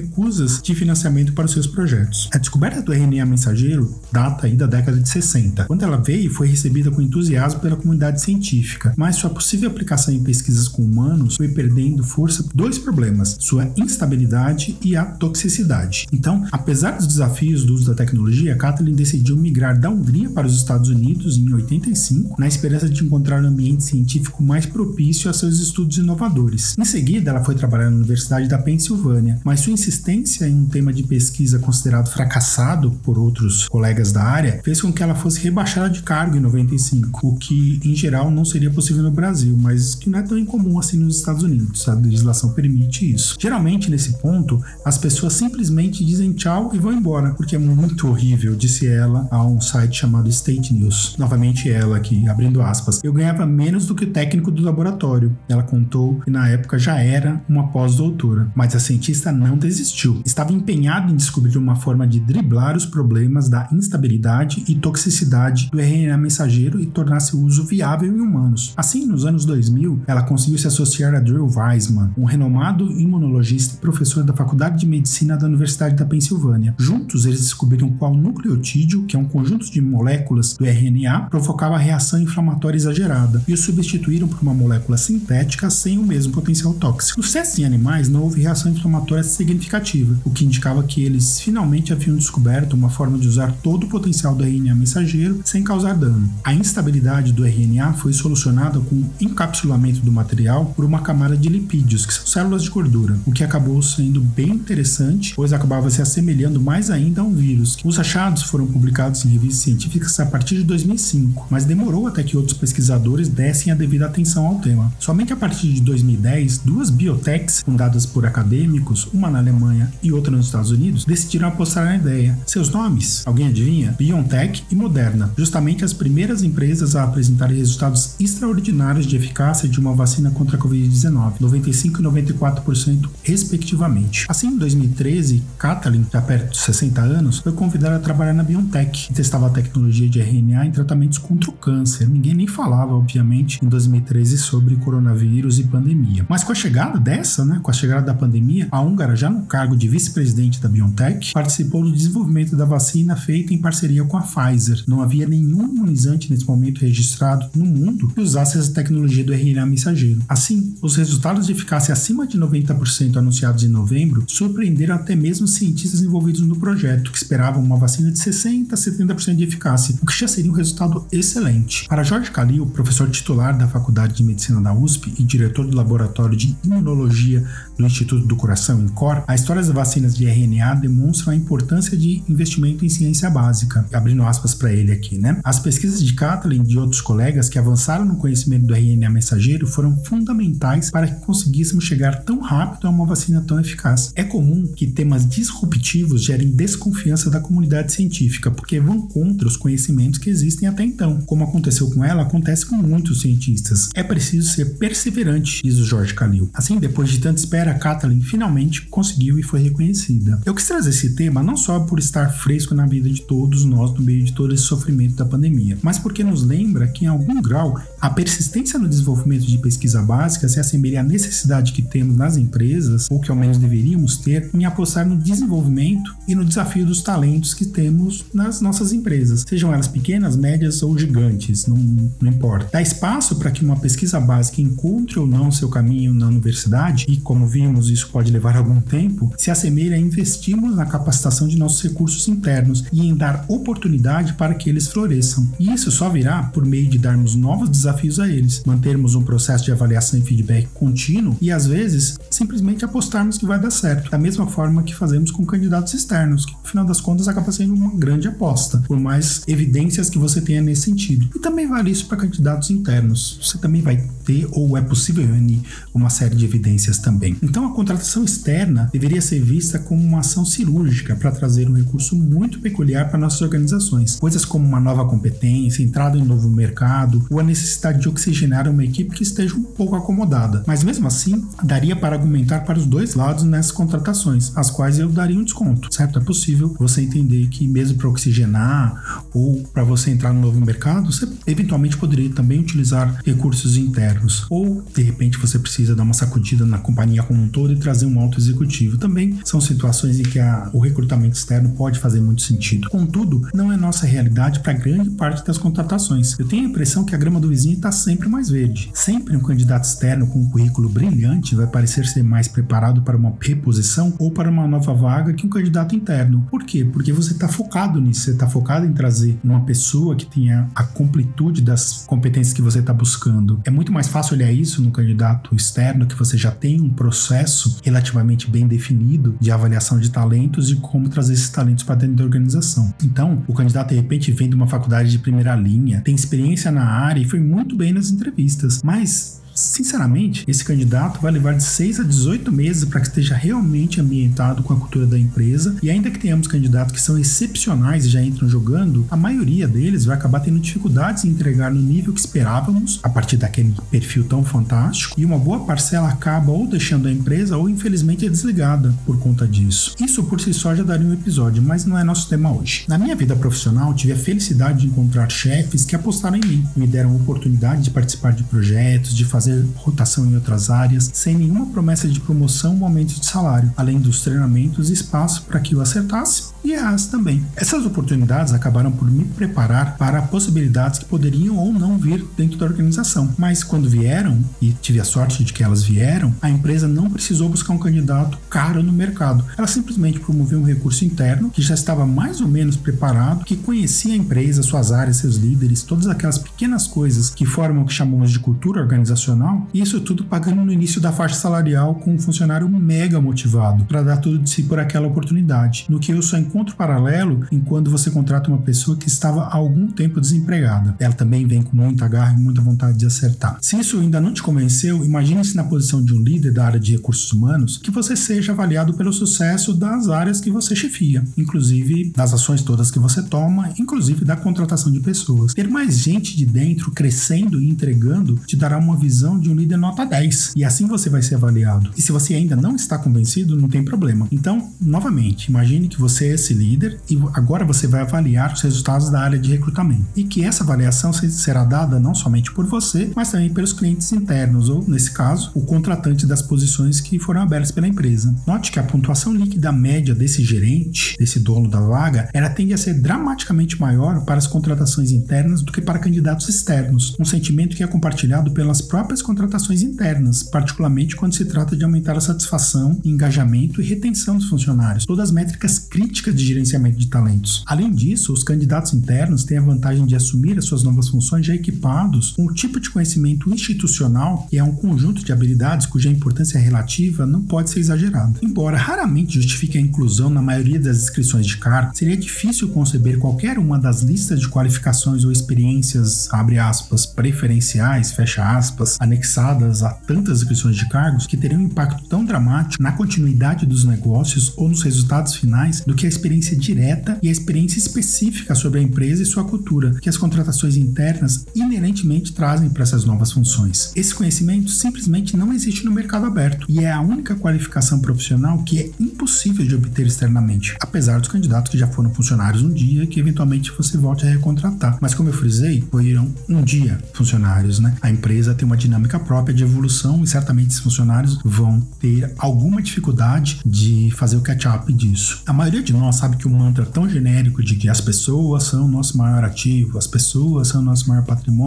recursos 0.46 0.62
de 0.62 0.74
financiamento 0.74 1.32
para 1.32 1.46
os 1.46 1.52
seus 1.52 1.66
projetos. 1.66 2.28
A 2.32 2.38
descoberta 2.38 2.80
do 2.80 2.92
RNA 2.92 3.26
mensageiro 3.26 3.94
data 4.12 4.46
aí 4.46 4.54
da 4.54 4.66
década 4.66 4.98
de 4.98 5.08
60. 5.08 5.64
Quando 5.64 5.82
ela 5.82 5.96
veio, 5.96 6.30
foi 6.30 6.48
recebida 6.48 6.90
com 6.90 7.02
entusiasmo 7.02 7.60
pela 7.60 7.76
comunidade 7.76 8.20
científica, 8.20 8.94
mas 8.96 9.16
sua 9.16 9.30
possível 9.30 9.68
aplicação 9.68 10.14
em 10.14 10.22
pesquisas 10.22 10.68
com 10.68 10.82
humanos 10.82 11.36
foi 11.36 11.48
perdendo 11.48 12.04
força 12.04 12.42
por 12.42 12.54
dois 12.54 12.78
problemas: 12.78 13.36
sua 13.40 13.70
instabilidade 13.76 14.76
e 14.82 14.96
a 14.96 15.04
toxicidade. 15.04 16.06
Então, 16.12 16.46
apesar 16.52 16.92
dos 16.92 17.06
desafios 17.06 17.64
do 17.64 17.74
uso 17.74 17.86
da 17.86 17.94
tecnologia, 17.94 18.56
Kathleen 18.56 18.94
decidiu 18.94 19.36
migrar 19.36 19.78
da 19.78 19.90
Hungria 19.90 20.30
para 20.30 20.46
os 20.46 20.56
Estados 20.56 20.88
Unidos 20.88 21.36
em 21.36 21.52
85, 21.52 22.36
na 22.38 22.46
esperança 22.46 22.88
de 22.88 23.04
encontrar 23.04 23.42
um 23.42 23.48
ambiente 23.48 23.84
científico 23.84 24.42
mais 24.42 24.66
propício 24.66 25.28
a 25.28 25.32
seus 25.32 25.58
estudos 25.58 25.98
inovadores. 25.98 26.74
Em 26.78 26.84
seguida, 26.84 27.30
ela 27.30 27.44
foi 27.44 27.54
trabalhar 27.54 27.90
na 27.90 27.96
Universidade 27.96 28.48
da 28.48 28.58
Pensilvânia, 28.58 29.40
mas 29.44 29.60
sua 29.60 29.72
insistência 29.72 30.35
em 30.44 30.54
um 30.54 30.66
tema 30.66 30.92
de 30.92 31.02
pesquisa 31.02 31.58
considerado 31.58 32.10
fracassado 32.10 32.90
por 33.02 33.18
outros 33.18 33.68
colegas 33.68 34.12
da 34.12 34.22
área 34.22 34.60
fez 34.64 34.80
com 34.80 34.92
que 34.92 35.02
ela 35.02 35.14
fosse 35.14 35.40
rebaixada 35.40 35.88
de 35.88 36.02
cargo 36.02 36.36
em 36.36 36.40
95, 36.40 37.26
o 37.26 37.36
que 37.36 37.80
em 37.84 37.94
geral 37.94 38.30
não 38.30 38.44
seria 38.44 38.70
possível 38.70 39.02
no 39.02 39.10
Brasil, 39.10 39.56
mas 39.56 39.94
que 39.94 40.10
não 40.10 40.18
é 40.18 40.22
tão 40.22 40.38
incomum 40.38 40.78
assim 40.78 40.98
nos 40.98 41.18
Estados 41.18 41.42
Unidos. 41.42 41.88
A 41.88 41.94
legislação 41.94 42.52
permite 42.52 43.10
isso. 43.12 43.36
Geralmente, 43.38 43.90
nesse 43.90 44.14
ponto, 44.18 44.62
as 44.84 44.98
pessoas 44.98 45.34
simplesmente 45.34 46.04
dizem 46.04 46.32
tchau 46.32 46.70
e 46.74 46.78
vão 46.78 46.92
embora, 46.92 47.34
porque 47.34 47.56
é 47.56 47.58
muito 47.58 48.08
horrível, 48.08 48.54
disse 48.54 48.86
ela 48.86 49.28
a 49.30 49.44
um 49.44 49.60
site 49.60 50.00
chamado 50.00 50.28
State 50.28 50.74
News. 50.74 51.14
Novamente 51.18 51.70
ela 51.70 51.96
aqui, 51.96 52.28
abrindo 52.28 52.62
aspas. 52.62 53.00
Eu 53.02 53.12
ganhava 53.12 53.46
menos 53.46 53.86
do 53.86 53.94
que 53.94 54.04
o 54.04 54.10
técnico 54.10 54.50
do 54.50 54.62
laboratório. 54.62 55.36
Ela 55.48 55.62
contou 55.62 56.20
que 56.20 56.30
na 56.30 56.48
época 56.48 56.78
já 56.78 56.98
era 57.00 57.40
uma 57.48 57.68
pós-doutora, 57.68 58.50
mas 58.54 58.74
a 58.74 58.80
cientista 58.80 59.32
não 59.32 59.56
desistiu 59.56 60.22
estava 60.26 60.52
empenhado 60.52 61.12
em 61.12 61.16
descobrir 61.16 61.56
uma 61.56 61.76
forma 61.76 62.06
de 62.06 62.18
driblar 62.18 62.76
os 62.76 62.84
problemas 62.84 63.48
da 63.48 63.68
instabilidade 63.72 64.64
e 64.68 64.74
toxicidade 64.74 65.70
do 65.70 65.80
RNA 65.80 66.16
mensageiro 66.16 66.80
e 66.80 66.86
tornar 66.86 67.20
seu 67.20 67.38
uso 67.38 67.64
viável 67.64 68.12
em 68.12 68.20
humanos. 68.20 68.74
Assim, 68.76 69.06
nos 69.06 69.24
anos 69.24 69.44
2000, 69.44 70.02
ela 70.06 70.22
conseguiu 70.22 70.58
se 70.58 70.66
associar 70.66 71.14
a 71.14 71.20
Drew 71.20 71.48
Weissman, 71.48 72.10
um 72.18 72.24
renomado 72.24 72.90
imunologista 73.00 73.76
e 73.76 73.80
professor 73.80 74.24
da 74.24 74.32
Faculdade 74.32 74.80
de 74.80 74.86
Medicina 74.86 75.36
da 75.36 75.46
Universidade 75.46 75.94
da 75.94 76.04
Pensilvânia. 76.04 76.74
Juntos, 76.76 77.24
eles 77.24 77.40
descobriram 77.40 77.90
qual 77.90 78.14
nucleotídeo, 78.14 79.04
que 79.04 79.14
é 79.14 79.18
um 79.18 79.24
conjunto 79.24 79.70
de 79.70 79.80
moléculas 79.80 80.54
do 80.54 80.66
RNA, 80.66 81.28
provocava 81.30 81.76
a 81.76 81.78
reação 81.78 82.20
inflamatória 82.20 82.76
exagerada 82.76 83.42
e 83.46 83.52
o 83.52 83.56
substituíram 83.56 84.26
por 84.26 84.42
uma 84.42 84.54
molécula 84.54 84.96
sintética 84.96 85.70
sem 85.70 85.98
o 85.98 86.02
mesmo 86.02 86.32
potencial 86.32 86.74
tóxico. 86.74 87.20
Nos 87.20 87.32
testes 87.32 87.60
em 87.60 87.64
animais, 87.64 88.08
não 88.08 88.22
houve 88.22 88.42
reação 88.42 88.72
inflamatória 88.72 89.22
significativa 89.22 90.15
o 90.24 90.30
que 90.30 90.44
indicava 90.44 90.82
que 90.82 91.02
eles 91.02 91.40
finalmente 91.40 91.92
haviam 91.92 92.16
descoberto 92.16 92.74
uma 92.74 92.90
forma 92.90 93.18
de 93.18 93.28
usar 93.28 93.52
todo 93.62 93.84
o 93.84 93.88
potencial 93.88 94.34
do 94.34 94.44
RNA 94.44 94.74
mensageiro 94.74 95.40
sem 95.44 95.62
causar 95.62 95.94
dano. 95.94 96.28
A 96.44 96.54
instabilidade 96.54 97.32
do 97.32 97.44
RNA 97.44 97.94
foi 97.94 98.12
solucionada 98.12 98.80
com 98.80 98.96
o 98.96 99.10
encapsulamento 99.20 100.00
do 100.00 100.12
material 100.12 100.66
por 100.76 100.84
uma 100.84 101.00
camada 101.00 101.36
de 101.36 101.48
lipídios, 101.48 102.06
que 102.06 102.14
são 102.14 102.26
células 102.26 102.62
de 102.62 102.70
gordura, 102.70 103.18
o 103.26 103.32
que 103.32 103.44
acabou 103.44 103.80
sendo 103.82 104.20
bem 104.20 104.50
interessante, 104.50 105.34
pois 105.34 105.52
acabava 105.52 105.90
se 105.90 106.02
assemelhando 106.02 106.60
mais 106.60 106.90
ainda 106.90 107.20
a 107.20 107.24
um 107.24 107.32
vírus. 107.32 107.78
Os 107.84 107.98
achados 107.98 108.42
foram 108.42 108.66
publicados 108.66 109.24
em 109.24 109.28
revistas 109.28 109.62
científicas 109.62 110.18
a 110.20 110.26
partir 110.26 110.56
de 110.56 110.64
2005, 110.64 111.46
mas 111.50 111.64
demorou 111.64 112.06
até 112.06 112.22
que 112.22 112.36
outros 112.36 112.56
pesquisadores 112.56 113.28
dessem 113.28 113.72
a 113.72 113.76
devida 113.76 114.06
atenção 114.06 114.46
ao 114.46 114.56
tema. 114.56 114.92
Somente 114.98 115.32
a 115.32 115.36
partir 115.36 115.72
de 115.72 115.80
2010, 115.80 116.58
duas 116.58 116.90
biotechs 116.90 117.60
fundadas 117.60 118.06
por 118.06 118.26
acadêmicos, 118.26 119.08
uma 119.12 119.30
na 119.30 119.38
Alemanha 119.38 119.92
e 120.06 120.12
outra 120.12 120.34
nos 120.34 120.46
Estados 120.46 120.70
Unidos, 120.70 121.04
decidiram 121.04 121.48
apostar 121.48 121.84
na 121.84 121.96
ideia. 121.96 122.38
Seus 122.46 122.70
nomes, 122.70 123.22
alguém 123.26 123.48
adivinha? 123.48 123.94
BioNTech 123.98 124.64
e 124.70 124.74
Moderna, 124.74 125.32
justamente 125.36 125.84
as 125.84 125.92
primeiras 125.92 126.42
empresas 126.42 126.94
a 126.94 127.04
apresentarem 127.04 127.56
resultados 127.56 128.14
extraordinários 128.20 129.06
de 129.06 129.16
eficácia 129.16 129.68
de 129.68 129.80
uma 129.80 129.94
vacina 129.94 130.30
contra 130.30 130.56
a 130.56 130.60
Covid-19, 130.60 131.40
95 131.40 132.00
e 132.00 132.04
94% 132.04 133.08
respectivamente. 133.22 134.26
Assim, 134.28 134.48
em 134.48 134.58
2013, 134.58 135.42
Kathleen, 135.58 136.06
já 136.12 136.20
perto 136.20 136.52
de 136.52 136.58
60 136.58 137.00
anos, 137.00 137.38
foi 137.38 137.52
convidada 137.52 137.96
a 137.96 138.00
trabalhar 138.00 138.32
na 138.32 138.42
BioNTech, 138.42 139.08
que 139.08 139.14
testava 139.14 139.46
a 139.46 139.50
tecnologia 139.50 140.08
de 140.08 140.20
RNA 140.20 140.66
em 140.66 140.70
tratamentos 140.70 141.18
contra 141.18 141.50
o 141.50 141.52
câncer. 141.52 142.08
Ninguém 142.08 142.34
nem 142.34 142.46
falava, 142.46 142.94
obviamente, 142.94 143.58
em 143.64 143.68
2013 143.68 144.38
sobre 144.38 144.76
coronavírus 144.76 145.58
e 145.58 145.64
pandemia. 145.64 146.24
Mas 146.28 146.44
com 146.44 146.52
a 146.52 146.54
chegada 146.54 146.98
dessa, 146.98 147.44
né, 147.44 147.60
com 147.62 147.70
a 147.70 147.74
chegada 147.74 148.06
da 148.06 148.14
pandemia, 148.14 148.68
a 148.70 148.80
húngara, 148.80 149.16
já 149.16 149.30
no 149.30 149.42
cargo 149.46 149.76
de 149.76 149.85
vice-presidente 149.88 150.60
da 150.60 150.68
BioNTech, 150.68 151.32
participou 151.32 151.82
do 151.82 151.92
desenvolvimento 151.92 152.56
da 152.56 152.64
vacina 152.64 153.16
feita 153.16 153.52
em 153.52 153.58
parceria 153.58 154.04
com 154.04 154.16
a 154.16 154.22
Pfizer. 154.22 154.82
Não 154.86 155.02
havia 155.02 155.26
nenhum 155.26 155.68
imunizante 155.68 156.30
nesse 156.30 156.46
momento 156.46 156.80
registrado 156.80 157.48
no 157.54 157.64
mundo 157.64 158.08
que 158.08 158.20
usasse 158.20 158.58
essa 158.58 158.72
tecnologia 158.72 159.24
do 159.24 159.32
RNA 159.32 159.66
mensageiro. 159.66 160.22
Assim, 160.28 160.74
os 160.82 160.96
resultados 160.96 161.46
de 161.46 161.52
eficácia 161.52 161.92
acima 161.92 162.26
de 162.26 162.38
90% 162.38 163.16
anunciados 163.16 163.64
em 163.64 163.68
novembro 163.68 164.24
surpreenderam 164.26 164.94
até 164.94 165.14
mesmo 165.14 165.46
cientistas 165.46 166.02
envolvidos 166.02 166.40
no 166.42 166.56
projeto, 166.56 167.10
que 167.10 167.18
esperavam 167.18 167.62
uma 167.62 167.76
vacina 167.76 168.10
de 168.10 168.18
60 168.18 168.74
a 168.74 168.78
70% 168.78 169.36
de 169.36 169.44
eficácia, 169.44 169.94
o 170.02 170.06
que 170.06 170.18
já 170.18 170.28
seria 170.28 170.50
um 170.50 170.54
resultado 170.54 171.06
excelente. 171.12 171.86
Para 171.88 172.02
Jorge 172.02 172.30
Calil, 172.30 172.66
professor 172.66 173.08
titular 173.10 173.56
da 173.56 173.68
Faculdade 173.68 174.14
de 174.14 174.24
Medicina 174.24 174.60
da 174.60 174.72
USP 174.72 175.14
e 175.18 175.22
diretor 175.22 175.66
do 175.66 175.76
Laboratório 175.76 176.36
de 176.36 176.56
Imunologia 176.64 177.44
do 177.76 177.84
Instituto 177.84 178.26
do 178.26 178.36
Coração, 178.36 178.80
INCOR, 178.80 179.22
a 179.26 179.34
história 179.34 179.62
das 179.62 179.70
vacinas 179.76 180.16
de 180.16 180.26
RNA 180.26 180.74
demonstram 180.76 181.32
a 181.32 181.36
importância 181.36 181.96
de 181.96 182.22
investimento 182.28 182.84
em 182.84 182.88
ciência 182.88 183.28
básica. 183.28 183.86
Abrindo 183.92 184.22
aspas 184.22 184.54
para 184.54 184.72
ele 184.72 184.90
aqui, 184.90 185.18
né? 185.18 185.38
As 185.44 185.60
pesquisas 185.60 186.02
de 186.02 186.14
Kathleen 186.14 186.62
e 186.62 186.66
de 186.66 186.78
outros 186.78 187.00
colegas 187.00 187.48
que 187.48 187.58
avançaram 187.58 188.04
no 188.04 188.16
conhecimento 188.16 188.66
do 188.66 188.74
RNA 188.74 189.10
mensageiro 189.10 189.66
foram 189.66 189.96
fundamentais 190.04 190.90
para 190.90 191.06
que 191.06 191.24
conseguíssemos 191.24 191.84
chegar 191.84 192.22
tão 192.24 192.40
rápido 192.40 192.86
a 192.86 192.90
uma 192.90 193.06
vacina 193.06 193.42
tão 193.42 193.60
eficaz. 193.60 194.12
É 194.14 194.24
comum 194.24 194.66
que 194.66 194.86
temas 194.86 195.28
disruptivos 195.28 196.24
gerem 196.24 196.50
desconfiança 196.50 197.30
da 197.30 197.40
comunidade 197.40 197.92
científica, 197.92 198.50
porque 198.50 198.80
vão 198.80 199.02
contra 199.02 199.46
os 199.46 199.56
conhecimentos 199.56 200.18
que 200.18 200.30
existem 200.30 200.66
até 200.66 200.82
então. 200.82 201.20
Como 201.22 201.44
aconteceu 201.44 201.90
com 201.90 202.02
ela, 202.02 202.22
acontece 202.22 202.64
com 202.64 202.76
muitos 202.76 203.20
cientistas. 203.20 203.90
É 203.94 204.02
preciso 204.02 204.48
ser 204.50 204.76
perseverante, 204.78 205.62
diz 205.62 205.78
o 205.78 205.84
Jorge 205.84 206.14
Calil. 206.14 206.50
Assim, 206.54 206.78
depois 206.78 207.10
de 207.10 207.18
tanta 207.18 207.38
espera, 207.38 207.74
Kathleen 207.74 208.20
finalmente 208.20 208.82
conseguiu 208.82 209.38
e 209.38 209.42
foi 209.42 209.60
reconhecida. 209.68 210.40
Eu 210.44 210.54
quis 210.54 210.66
trazer 210.66 210.90
esse 210.90 211.14
tema 211.14 211.42
não 211.42 211.56
só 211.56 211.80
por 211.80 211.98
estar 211.98 212.28
fresco 212.30 212.74
na 212.74 212.86
vida 212.86 213.08
de 213.08 213.22
todos 213.22 213.64
nós 213.64 213.92
no 213.92 214.02
meio 214.02 214.24
de 214.24 214.32
todo 214.32 214.54
esse 214.54 214.64
sofrimento 214.64 215.16
da 215.16 215.24
pandemia, 215.24 215.78
mas 215.82 215.98
porque 215.98 216.24
nos 216.24 216.42
lembra 216.42 216.88
que, 216.88 217.04
em 217.04 217.08
algum 217.08 217.40
grau, 217.40 217.80
a 218.00 218.10
persistência 218.10 218.78
no 218.78 218.88
desenvolvimento 218.88 219.46
de 219.46 219.58
pesquisa 219.58 220.02
básica 220.02 220.48
se 220.48 220.60
assemelha 220.60 221.00
à 221.00 221.02
necessidade 221.02 221.72
que 221.72 221.82
temos 221.82 222.16
nas 222.16 222.36
empresas, 222.36 223.06
ou 223.10 223.20
que 223.20 223.30
ao 223.30 223.36
menos 223.36 223.58
deveríamos 223.58 224.18
ter, 224.18 224.50
em 224.54 224.64
apostar 224.64 225.06
no 225.06 225.16
desenvolvimento 225.16 226.14
e 226.26 226.34
no 226.34 226.44
desafio 226.44 226.86
dos 226.86 227.02
talentos 227.02 227.54
que 227.54 227.64
temos 227.64 228.24
nas 228.32 228.60
nossas 228.60 228.92
empresas, 228.92 229.44
sejam 229.48 229.72
elas 229.72 229.88
pequenas, 229.88 230.36
médias 230.36 230.82
ou 230.82 230.96
gigantes, 230.98 231.66
não, 231.66 231.76
não 232.20 232.30
importa. 232.30 232.68
Dá 232.72 232.82
espaço 232.82 233.36
para 233.36 233.50
que 233.50 233.64
uma 233.64 233.76
pesquisa 233.76 234.20
básica 234.20 234.60
encontre 234.60 235.18
ou 235.18 235.26
não 235.26 235.50
seu 235.50 235.68
caminho 235.68 236.12
na 236.14 236.28
universidade, 236.28 237.06
e 237.08 237.16
como 237.18 237.46
vimos, 237.46 237.90
isso 237.90 238.08
pode 238.10 238.30
levar 238.30 238.56
algum 238.56 238.80
tempo, 238.80 239.32
se 239.36 239.50
assemelha 239.56 239.96
a 239.96 239.98
investirmos 239.98 240.76
na 240.76 240.84
capacitação 240.84 241.48
de 241.48 241.56
nossos 241.56 241.82
recursos 241.82 242.28
internos 242.28 242.84
e 242.92 243.00
em 243.00 243.14
dar 243.14 243.44
oportunidade 243.48 244.34
para 244.34 244.54
que 244.54 244.68
eles 244.68 244.88
floresçam. 244.88 245.48
E 245.58 245.72
isso 245.72 245.90
só 245.90 246.10
virá 246.10 246.42
por 246.44 246.64
meio 246.64 246.88
de 246.88 246.98
darmos 246.98 247.34
novos 247.34 247.70
desafios 247.70 248.20
a 248.20 248.28
eles, 248.28 248.62
mantermos 248.66 249.14
um 249.14 249.22
processo 249.22 249.64
de 249.64 249.72
avaliação 249.72 250.18
e 250.18 250.22
feedback 250.22 250.68
contínuo 250.74 251.36
e, 251.40 251.50
às 251.50 251.66
vezes, 251.66 252.18
simplesmente 252.30 252.84
apostarmos 252.84 253.38
que 253.38 253.46
vai 253.46 253.58
dar 253.58 253.70
certo, 253.70 254.10
da 254.10 254.18
mesma 254.18 254.46
forma 254.46 254.82
que 254.82 254.94
fazemos 254.94 255.30
com 255.30 255.44
candidatos 255.44 255.94
externos, 255.94 256.44
que 256.44 256.52
no 256.52 256.68
final 256.68 256.84
das 256.84 257.00
contas 257.00 257.28
acaba 257.28 257.50
sendo 257.50 257.74
uma 257.74 257.94
grande 257.94 258.28
aposta, 258.28 258.82
por 258.86 259.00
mais 259.00 259.42
evidências 259.46 260.10
que 260.10 260.18
você 260.18 260.40
tenha 260.40 260.60
nesse 260.60 260.82
sentido. 260.82 261.28
E 261.34 261.38
também 261.38 261.66
vale 261.66 261.90
isso 261.90 262.06
para 262.06 262.18
candidatos 262.18 262.70
internos. 262.70 263.38
Você 263.42 263.58
também 263.58 263.80
vai 263.80 264.04
ter 264.26 264.46
ou 264.50 264.76
é 264.76 264.82
possível 264.82 265.24
reunir 265.24 265.62
uma 265.94 266.10
série 266.10 266.34
de 266.34 266.44
evidências 266.44 266.98
também. 266.98 267.36
Então, 267.42 267.64
a 267.64 267.72
contratação 267.72 268.24
externa 268.24 268.90
deveria 268.92 269.22
ser 269.22 269.40
vista 269.40 269.78
como 269.78 270.02
uma 270.02 270.20
ação 270.20 270.44
cirúrgica 270.44 271.14
para 271.14 271.30
trazer 271.30 271.68
um 271.70 271.74
recurso 271.74 272.16
muito 272.16 272.60
peculiar 272.60 273.08
para 273.08 273.18
nossas 273.18 273.40
organizações. 273.40 274.16
Coisas 274.16 274.44
como 274.44 274.66
uma 274.66 274.80
nova 274.80 275.06
competência, 275.06 275.82
entrada 275.82 276.18
em 276.18 276.22
um 276.22 276.24
novo 276.24 276.50
mercado 276.50 277.24
ou 277.30 277.38
a 277.38 277.42
necessidade 277.42 278.00
de 278.00 278.08
oxigenar 278.08 278.68
uma 278.68 278.84
equipe 278.84 279.14
que 279.14 279.22
esteja 279.22 279.54
um 279.54 279.62
pouco 279.62 279.94
acomodada. 279.94 280.64
Mas 280.66 280.82
mesmo 280.82 281.06
assim, 281.06 281.46
daria 281.62 281.94
para 281.94 282.16
argumentar 282.16 282.60
para 282.60 282.78
os 282.78 282.86
dois 282.86 283.14
lados 283.14 283.44
nessas 283.44 283.72
contratações, 283.72 284.52
as 284.56 284.70
quais 284.70 284.98
eu 284.98 285.08
daria 285.08 285.38
um 285.38 285.44
desconto, 285.44 285.94
certo? 285.94 286.18
É 286.18 286.22
possível 286.22 286.74
você 286.78 287.02
entender 287.02 287.46
que 287.48 287.68
mesmo 287.68 287.98
para 287.98 288.08
oxigenar 288.08 289.26
ou 289.32 289.62
para 289.72 289.84
você 289.84 290.10
entrar 290.10 290.32
no 290.32 290.40
novo 290.40 290.60
mercado, 290.64 291.12
você 291.12 291.28
eventualmente 291.46 291.96
poderia 291.96 292.30
também 292.30 292.60
utilizar 292.60 293.20
recursos 293.24 293.76
internos. 293.76 294.15
Ou, 294.50 294.82
de 294.94 295.02
repente, 295.02 295.38
você 295.38 295.58
precisa 295.58 295.94
dar 295.94 296.02
uma 296.02 296.14
sacudida 296.14 296.64
na 296.64 296.78
companhia 296.78 297.22
como 297.22 297.42
um 297.42 297.48
todo 297.48 297.72
e 297.72 297.76
trazer 297.76 298.06
um 298.06 298.20
alto 298.20 298.38
executivo. 298.38 298.98
Também 298.98 299.38
são 299.44 299.60
situações 299.60 300.18
em 300.18 300.22
que 300.22 300.38
a, 300.38 300.70
o 300.72 300.78
recrutamento 300.78 301.36
externo 301.36 301.70
pode 301.70 301.98
fazer 301.98 302.20
muito 302.20 302.42
sentido. 302.42 302.88
Contudo, 302.88 303.48
não 303.54 303.72
é 303.72 303.76
nossa 303.76 304.06
realidade 304.06 304.60
para 304.60 304.72
grande 304.72 305.10
parte 305.10 305.44
das 305.44 305.58
contratações. 305.58 306.38
Eu 306.38 306.46
tenho 306.46 306.66
a 306.66 306.68
impressão 306.68 307.04
que 307.04 307.14
a 307.14 307.18
grama 307.18 307.40
do 307.40 307.48
vizinho 307.48 307.74
está 307.74 307.92
sempre 307.92 308.28
mais 308.28 308.48
verde. 308.48 308.90
Sempre 308.94 309.36
um 309.36 309.40
candidato 309.40 309.84
externo 309.84 310.26
com 310.26 310.40
um 310.40 310.48
currículo 310.48 310.88
brilhante 310.88 311.54
vai 311.54 311.66
parecer 311.66 312.06
ser 312.06 312.22
mais 312.22 312.48
preparado 312.48 313.02
para 313.02 313.16
uma 313.16 313.34
reposição 313.40 314.14
ou 314.18 314.30
para 314.30 314.50
uma 314.50 314.66
nova 314.66 314.94
vaga 314.94 315.32
que 315.32 315.46
um 315.46 315.50
candidato 315.50 315.94
interno. 315.94 316.46
Por 316.50 316.64
quê? 316.64 316.84
Porque 316.84 317.12
você 317.12 317.32
está 317.32 317.48
focado 317.48 318.00
nisso, 318.00 318.22
você 318.22 318.30
está 318.32 318.46
focado 318.48 318.86
em 318.86 318.92
trazer 318.92 319.38
uma 319.42 319.60
pessoa 319.60 320.16
que 320.16 320.26
tenha 320.26 320.68
a 320.74 320.82
completude 320.82 321.62
das 321.62 322.04
competências 322.06 322.54
que 322.54 322.62
você 322.62 322.80
está 322.80 322.92
buscando. 322.92 323.60
É 323.64 323.70
muito 323.70 323.92
mais 323.92 324.05
fácil 324.08 324.36
olhar 324.36 324.50
isso 324.52 324.82
no 324.82 324.90
candidato 324.90 325.54
externo, 325.54 326.06
que 326.06 326.14
você 326.14 326.36
já 326.36 326.50
tem 326.50 326.80
um 326.80 326.88
processo 326.88 327.78
relativamente 327.82 328.50
bem 328.50 328.66
definido 328.66 329.36
de 329.40 329.50
avaliação 329.50 329.98
de 329.98 330.10
talentos 330.10 330.70
e 330.70 330.76
como 330.76 331.08
trazer 331.08 331.34
esses 331.34 331.48
talentos 331.48 331.84
para 331.84 331.94
dentro 331.96 332.16
da 332.16 332.24
organização. 332.24 332.92
Então, 333.02 333.42
o 333.46 333.54
candidato 333.54 333.90
de 333.90 333.96
repente 333.96 334.32
vem 334.32 334.48
de 334.48 334.54
uma 334.54 334.66
faculdade 334.66 335.10
de 335.10 335.18
primeira 335.18 335.54
linha, 335.54 336.00
tem 336.00 336.14
experiência 336.14 336.70
na 336.70 336.84
área 336.84 337.20
e 337.20 337.24
foi 337.24 337.40
muito 337.40 337.76
bem 337.76 337.92
nas 337.92 338.10
entrevistas, 338.10 338.82
mas 338.82 339.40
Sinceramente, 339.56 340.44
esse 340.46 340.64
candidato 340.64 341.20
vai 341.20 341.32
levar 341.32 341.54
de 341.54 341.64
6 341.64 342.00
a 342.00 342.02
18 342.02 342.52
meses 342.52 342.84
para 342.84 343.00
que 343.00 343.08
esteja 343.08 343.34
realmente 343.34 344.00
ambientado 344.00 344.62
com 344.62 344.74
a 344.74 344.76
cultura 344.76 345.06
da 345.06 345.18
empresa, 345.18 345.76
e 345.82 345.90
ainda 345.90 346.10
que 346.10 346.18
tenhamos 346.18 346.46
candidatos 346.46 346.92
que 346.92 347.00
são 347.00 347.18
excepcionais 347.18 348.04
e 348.04 348.08
já 348.10 348.22
entram 348.22 348.48
jogando, 348.48 349.06
a 349.10 349.16
maioria 349.16 349.66
deles 349.66 350.04
vai 350.04 350.16
acabar 350.16 350.40
tendo 350.40 350.60
dificuldades 350.60 351.24
em 351.24 351.30
entregar 351.30 351.72
no 351.72 351.80
nível 351.80 352.12
que 352.12 352.20
esperávamos, 352.20 353.00
a 353.02 353.08
partir 353.08 353.36
daquele 353.36 353.74
perfil 353.90 354.24
tão 354.24 354.44
fantástico, 354.44 355.18
e 355.18 355.24
uma 355.24 355.38
boa 355.38 355.60
parcela 355.60 356.08
acaba 356.08 356.52
ou 356.52 356.66
deixando 356.66 357.08
a 357.08 357.12
empresa 357.12 357.56
ou 357.56 357.68
infelizmente 357.68 358.26
é 358.26 358.28
desligada 358.28 358.94
por 359.06 359.18
conta 359.18 359.46
disso. 359.46 359.94
Isso 359.98 360.22
por 360.24 360.40
si 360.40 360.52
só 360.52 360.74
já 360.74 360.82
daria 360.82 361.06
um 361.06 361.14
episódio, 361.14 361.62
mas 361.62 361.84
não 361.84 361.98
é 361.98 362.04
nosso 362.04 362.28
tema 362.28 362.52
hoje. 362.52 362.84
Na 362.88 362.98
minha 362.98 363.16
vida 363.16 363.34
profissional, 363.34 363.94
tive 363.94 364.12
a 364.12 364.16
felicidade 364.16 364.80
de 364.80 364.86
encontrar 364.86 365.30
chefes 365.30 365.84
que 365.84 365.96
apostaram 365.96 366.36
em 366.36 366.46
mim, 366.46 366.66
me 366.76 366.86
deram 366.86 367.10
a 367.12 367.14
oportunidade 367.14 367.82
de 367.82 367.90
participar 367.90 368.32
de 368.32 368.44
projetos, 368.44 369.14
de 369.14 369.24
fazer 369.24 369.45
fazer 369.46 369.64
rotação 369.76 370.26
em 370.26 370.34
outras 370.34 370.70
áreas, 370.70 371.10
sem 371.14 371.36
nenhuma 371.36 371.66
promessa 371.66 372.08
de 372.08 372.20
promoção 372.20 372.76
ou 372.78 372.84
aumento 372.84 373.18
de 373.18 373.24
salário, 373.24 373.72
além 373.76 374.00
dos 374.00 374.20
treinamentos 374.20 374.90
e 374.90 374.92
espaço 374.92 375.42
para 375.42 375.60
que 375.60 375.74
eu 375.74 375.80
acertasse 375.80 376.56
e 376.64 376.72
errasse 376.72 377.08
também. 377.10 377.44
Essas 377.54 377.86
oportunidades 377.86 378.52
acabaram 378.52 378.90
por 378.90 379.08
me 379.08 379.24
preparar 379.24 379.96
para 379.96 380.22
possibilidades 380.22 380.98
que 380.98 381.04
poderiam 381.04 381.56
ou 381.56 381.72
não 381.72 381.96
vir 381.96 382.26
dentro 382.36 382.58
da 382.58 382.66
organização, 382.66 383.32
mas 383.38 383.62
quando 383.62 383.88
vieram, 383.88 384.38
e 384.60 384.72
tive 384.72 384.98
a 384.98 385.04
sorte 385.04 385.44
de 385.44 385.52
que 385.52 385.62
elas 385.62 385.84
vieram, 385.84 386.34
a 386.42 386.50
empresa 386.50 386.88
não 386.88 387.08
precisou 387.08 387.48
buscar 387.48 387.72
um 387.72 387.78
candidato 387.78 388.36
caro 388.50 388.82
no 388.82 388.92
mercado. 388.92 389.44
Ela 389.56 389.68
simplesmente 389.68 390.18
promoveu 390.18 390.58
um 390.58 390.64
recurso 390.64 391.04
interno 391.04 391.50
que 391.50 391.62
já 391.62 391.74
estava 391.74 392.04
mais 392.04 392.40
ou 392.40 392.48
menos 392.48 392.76
preparado, 392.76 393.44
que 393.44 393.56
conhecia 393.56 394.12
a 394.12 394.16
empresa, 394.16 394.62
suas 394.62 394.90
áreas, 394.90 395.18
seus 395.18 395.36
líderes, 395.36 395.82
todas 395.82 396.08
aquelas 396.08 396.38
pequenas 396.38 396.86
coisas 396.86 397.30
que 397.30 397.46
formam 397.46 397.84
o 397.84 397.86
que 397.86 397.92
chamamos 397.92 398.32
de 398.32 398.40
cultura 398.40 398.80
organizacional 398.80 399.35
e 399.72 399.80
isso 399.80 400.00
tudo 400.00 400.24
pagando 400.24 400.64
no 400.64 400.72
início 400.72 401.00
da 401.00 401.12
faixa 401.12 401.34
salarial 401.34 401.94
com 401.96 402.14
um 402.14 402.18
funcionário 402.18 402.68
mega 402.68 403.20
motivado 403.20 403.84
para 403.84 404.02
dar 404.02 404.18
tudo 404.18 404.38
de 404.38 404.48
si 404.48 404.62
por 404.62 404.78
aquela 404.78 405.06
oportunidade. 405.06 405.86
No 405.88 405.98
que 405.98 406.12
eu 406.12 406.22
só 406.22 406.36
encontro 406.36 406.76
paralelo 406.76 407.46
em 407.50 407.60
quando 407.60 407.90
você 407.90 408.10
contrata 408.10 408.50
uma 408.50 408.58
pessoa 408.58 408.96
que 408.96 409.08
estava 409.08 409.42
há 409.42 409.54
algum 409.56 409.88
tempo 409.88 410.20
desempregada. 410.20 410.94
Ela 410.98 411.14
também 411.14 411.46
vem 411.46 411.62
com 411.62 411.76
muita 411.76 412.08
garra 412.08 412.34
e 412.38 412.42
muita 412.42 412.60
vontade 412.60 412.98
de 412.98 413.06
acertar. 413.06 413.58
Se 413.60 413.78
isso 413.78 413.98
ainda 413.98 414.20
não 414.20 414.32
te 414.32 414.42
convenceu, 414.42 415.04
imagine-se 415.04 415.56
na 415.56 415.64
posição 415.64 416.04
de 416.04 416.14
um 416.14 416.22
líder 416.22 416.52
da 416.52 416.66
área 416.66 416.80
de 416.80 416.92
recursos 416.92 417.32
humanos 417.32 417.78
que 417.78 417.90
você 417.90 418.16
seja 418.16 418.52
avaliado 418.52 418.94
pelo 418.94 419.12
sucesso 419.12 419.74
das 419.74 420.08
áreas 420.08 420.40
que 420.40 420.50
você 420.50 420.74
chefia, 420.74 421.24
inclusive 421.36 422.12
das 422.14 422.32
ações 422.32 422.62
todas 422.62 422.90
que 422.90 422.98
você 422.98 423.22
toma, 423.22 423.70
inclusive 423.78 424.24
da 424.24 424.36
contratação 424.36 424.92
de 424.92 425.00
pessoas. 425.00 425.54
Ter 425.54 425.68
mais 425.68 425.98
gente 425.98 426.36
de 426.36 426.46
dentro 426.46 426.90
crescendo 426.90 427.60
e 427.60 427.68
entregando 427.68 428.36
te 428.46 428.56
dará 428.56 428.78
uma 428.78 428.96
visão 429.26 429.38
de 429.38 429.50
um 429.50 429.54
líder 429.54 429.76
nota 429.76 430.04
10 430.04 430.52
e 430.54 430.64
assim 430.64 430.86
você 430.86 431.10
vai 431.10 431.20
ser 431.20 431.34
avaliado. 431.34 431.90
E 431.96 432.02
se 432.02 432.12
você 432.12 432.34
ainda 432.34 432.54
não 432.54 432.76
está 432.76 432.96
convencido, 432.96 433.56
não 433.56 433.68
tem 433.68 433.84
problema. 433.84 434.28
Então, 434.30 434.70
novamente, 434.80 435.48
imagine 435.48 435.88
que 435.88 435.98
você 435.98 436.28
é 436.28 436.34
esse 436.34 436.54
líder 436.54 437.00
e 437.10 437.18
agora 437.34 437.64
você 437.64 437.86
vai 437.86 438.02
avaliar 438.02 438.52
os 438.52 438.62
resultados 438.62 439.10
da 439.10 439.20
área 439.20 439.38
de 439.38 439.50
recrutamento 439.50 440.06
e 440.14 440.24
que 440.24 440.44
essa 440.44 440.62
avaliação 440.62 441.12
será 441.12 441.64
dada 441.64 441.98
não 441.98 442.14
somente 442.14 442.52
por 442.52 442.66
você, 442.66 443.10
mas 443.16 443.30
também 443.30 443.52
pelos 443.52 443.72
clientes 443.72 444.12
internos 444.12 444.68
ou, 444.68 444.84
nesse 444.86 445.10
caso, 445.10 445.50
o 445.54 445.62
contratante 445.62 446.26
das 446.26 446.42
posições 446.42 447.00
que 447.00 447.18
foram 447.18 447.42
abertas 447.42 447.72
pela 447.72 447.88
empresa. 447.88 448.34
Note 448.46 448.70
que 448.70 448.78
a 448.78 448.82
pontuação 448.82 449.34
líquida 449.34 449.72
média 449.72 450.14
desse 450.14 450.44
gerente, 450.44 451.16
desse 451.18 451.40
dono 451.40 451.68
da 451.68 451.80
vaga, 451.80 452.28
ela 452.32 452.50
tende 452.50 452.74
a 452.74 452.78
ser 452.78 452.94
dramaticamente 452.94 453.80
maior 453.80 454.24
para 454.24 454.36
as 454.36 454.46
contratações 454.46 455.10
internas 455.10 455.62
do 455.62 455.72
que 455.72 455.80
para 455.80 455.98
candidatos 455.98 456.48
externos, 456.48 457.16
um 457.18 457.24
sentimento 457.24 457.76
que 457.76 457.82
é 457.82 457.86
compartilhado 457.86 458.50
pelas 458.52 458.80
próprias 458.80 459.15
contratações 459.22 459.82
internas, 459.82 460.42
particularmente 460.42 461.16
quando 461.16 461.34
se 461.34 461.44
trata 461.44 461.76
de 461.76 461.84
aumentar 461.84 462.16
a 462.16 462.20
satisfação, 462.20 463.00
engajamento 463.04 463.80
e 463.80 463.84
retenção 463.84 464.36
dos 464.36 464.48
funcionários, 464.48 465.04
todas 465.04 465.28
as 465.28 465.34
métricas 465.34 465.78
críticas 465.78 466.34
de 466.34 466.44
gerenciamento 466.44 466.98
de 466.98 467.08
talentos. 467.08 467.62
Além 467.66 467.90
disso, 467.90 468.32
os 468.32 468.42
candidatos 468.42 468.94
internos 468.94 469.44
têm 469.44 469.58
a 469.58 469.62
vantagem 469.62 470.06
de 470.06 470.16
assumir 470.16 470.58
as 470.58 470.64
suas 470.64 470.82
novas 470.82 471.08
funções 471.08 471.46
já 471.46 471.54
equipados 471.54 472.32
com 472.32 472.46
o 472.46 472.52
tipo 472.52 472.80
de 472.80 472.90
conhecimento 472.90 473.52
institucional 473.52 474.46
que 474.48 474.58
é 474.58 474.64
um 474.64 474.72
conjunto 474.72 475.24
de 475.24 475.32
habilidades 475.32 475.86
cuja 475.86 476.10
importância 476.10 476.58
relativa 476.58 477.26
não 477.26 477.42
pode 477.42 477.70
ser 477.70 477.80
exagerada. 477.80 478.38
Embora 478.42 478.76
raramente 478.76 479.34
justifique 479.34 479.78
a 479.78 479.80
inclusão 479.80 480.30
na 480.30 480.42
maioria 480.42 480.78
das 480.78 481.02
inscrições 481.02 481.46
de 481.46 481.56
cargo, 481.56 481.92
seria 481.94 482.16
difícil 482.16 482.68
conceber 482.68 483.18
qualquer 483.18 483.58
uma 483.58 483.78
das 483.78 484.02
listas 484.02 484.40
de 484.40 484.48
qualificações 484.48 485.24
ou 485.24 485.32
experiências, 485.32 486.32
abre 486.32 486.58
aspas, 486.58 487.06
preferenciais, 487.06 488.12
fecha 488.12 488.56
aspas, 488.56 488.96
anexadas 489.06 489.82
a 489.82 489.90
tantas 489.90 490.42
inscrições 490.42 490.76
de 490.76 490.88
cargos 490.88 491.26
que 491.26 491.36
teriam 491.36 491.60
um 491.60 491.64
impacto 491.64 492.04
tão 492.08 492.24
dramático 492.24 492.82
na 492.82 492.92
continuidade 492.92 493.64
dos 493.64 493.84
negócios 493.84 494.52
ou 494.56 494.68
nos 494.68 494.82
resultados 494.82 495.34
finais 495.34 495.80
do 495.86 495.94
que 495.94 496.06
a 496.06 496.08
experiência 496.08 496.56
direta 496.56 497.18
e 497.22 497.28
a 497.28 497.32
experiência 497.32 497.78
específica 497.78 498.54
sobre 498.54 498.80
a 498.80 498.82
empresa 498.82 499.22
e 499.22 499.26
sua 499.26 499.44
cultura, 499.44 499.94
que 500.00 500.08
as 500.08 500.16
contratações 500.16 500.76
internas 500.76 501.46
inerentemente 501.76 502.32
trazem 502.32 502.68
para 502.68 502.82
essas 502.82 503.04
novas 503.04 503.32
funções. 503.32 503.92
Esse 503.94 504.14
conhecimento 504.14 504.70
simplesmente 504.70 505.36
não 505.36 505.52
existe 505.52 505.84
no 505.84 505.92
mercado 505.92 506.26
aberto 506.26 506.66
e 506.68 506.80
é 506.80 506.90
a 506.90 507.00
única 507.00 507.34
qualificação 507.34 508.00
profissional 508.00 508.62
que 508.62 508.78
é 508.80 508.90
impossível 508.98 509.66
de 509.66 509.74
obter 509.74 510.06
externamente, 510.06 510.76
apesar 510.80 511.18
dos 511.18 511.28
candidatos 511.28 511.70
que 511.70 511.78
já 511.78 511.86
foram 511.86 512.12
funcionários 512.12 512.62
um 512.62 512.72
dia 512.72 513.06
que 513.06 513.20
eventualmente 513.20 513.72
você 513.76 513.96
volte 513.96 514.26
a 514.26 514.30
recontratar. 514.30 514.98
Mas 515.00 515.14
como 515.14 515.28
eu 515.28 515.32
frisei, 515.32 515.84
foram 515.90 516.32
um 516.48 516.62
dia 516.62 516.98
funcionários, 517.12 517.78
né? 517.78 517.96
A 518.00 518.10
empresa 518.10 518.54
tem 518.54 518.66
uma 518.66 518.76
dinâmica 518.76 519.18
própria 519.18 519.54
de 519.54 519.62
evolução 519.62 520.22
e 520.22 520.26
certamente 520.26 520.70
esses 520.70 520.80
funcionários 520.80 521.38
vão 521.44 521.80
ter 522.00 522.32
alguma 522.38 522.82
dificuldade 522.82 523.60
de 523.64 524.10
fazer 524.12 524.36
o 524.36 524.40
catch-up 524.40 524.92
disso. 524.92 525.42
A 525.46 525.52
maioria 525.52 525.82
de 525.82 525.92
nós 525.92 526.16
sabe 526.16 526.36
que 526.36 526.46
o 526.46 526.50
mantra 526.50 526.84
tão 526.86 527.08
genérico 527.08 527.62
de 527.62 527.76
que 527.76 527.88
as 527.88 528.00
pessoas 528.00 528.64
são 528.64 528.86
o 528.86 528.88
nosso 528.88 529.16
maior 529.16 529.44
ativo, 529.44 529.98
as 529.98 530.06
pessoas 530.06 530.68
são 530.68 530.80
o 530.80 530.84
nosso 530.84 531.08
maior 531.08 531.24
patrimônio, 531.24 531.65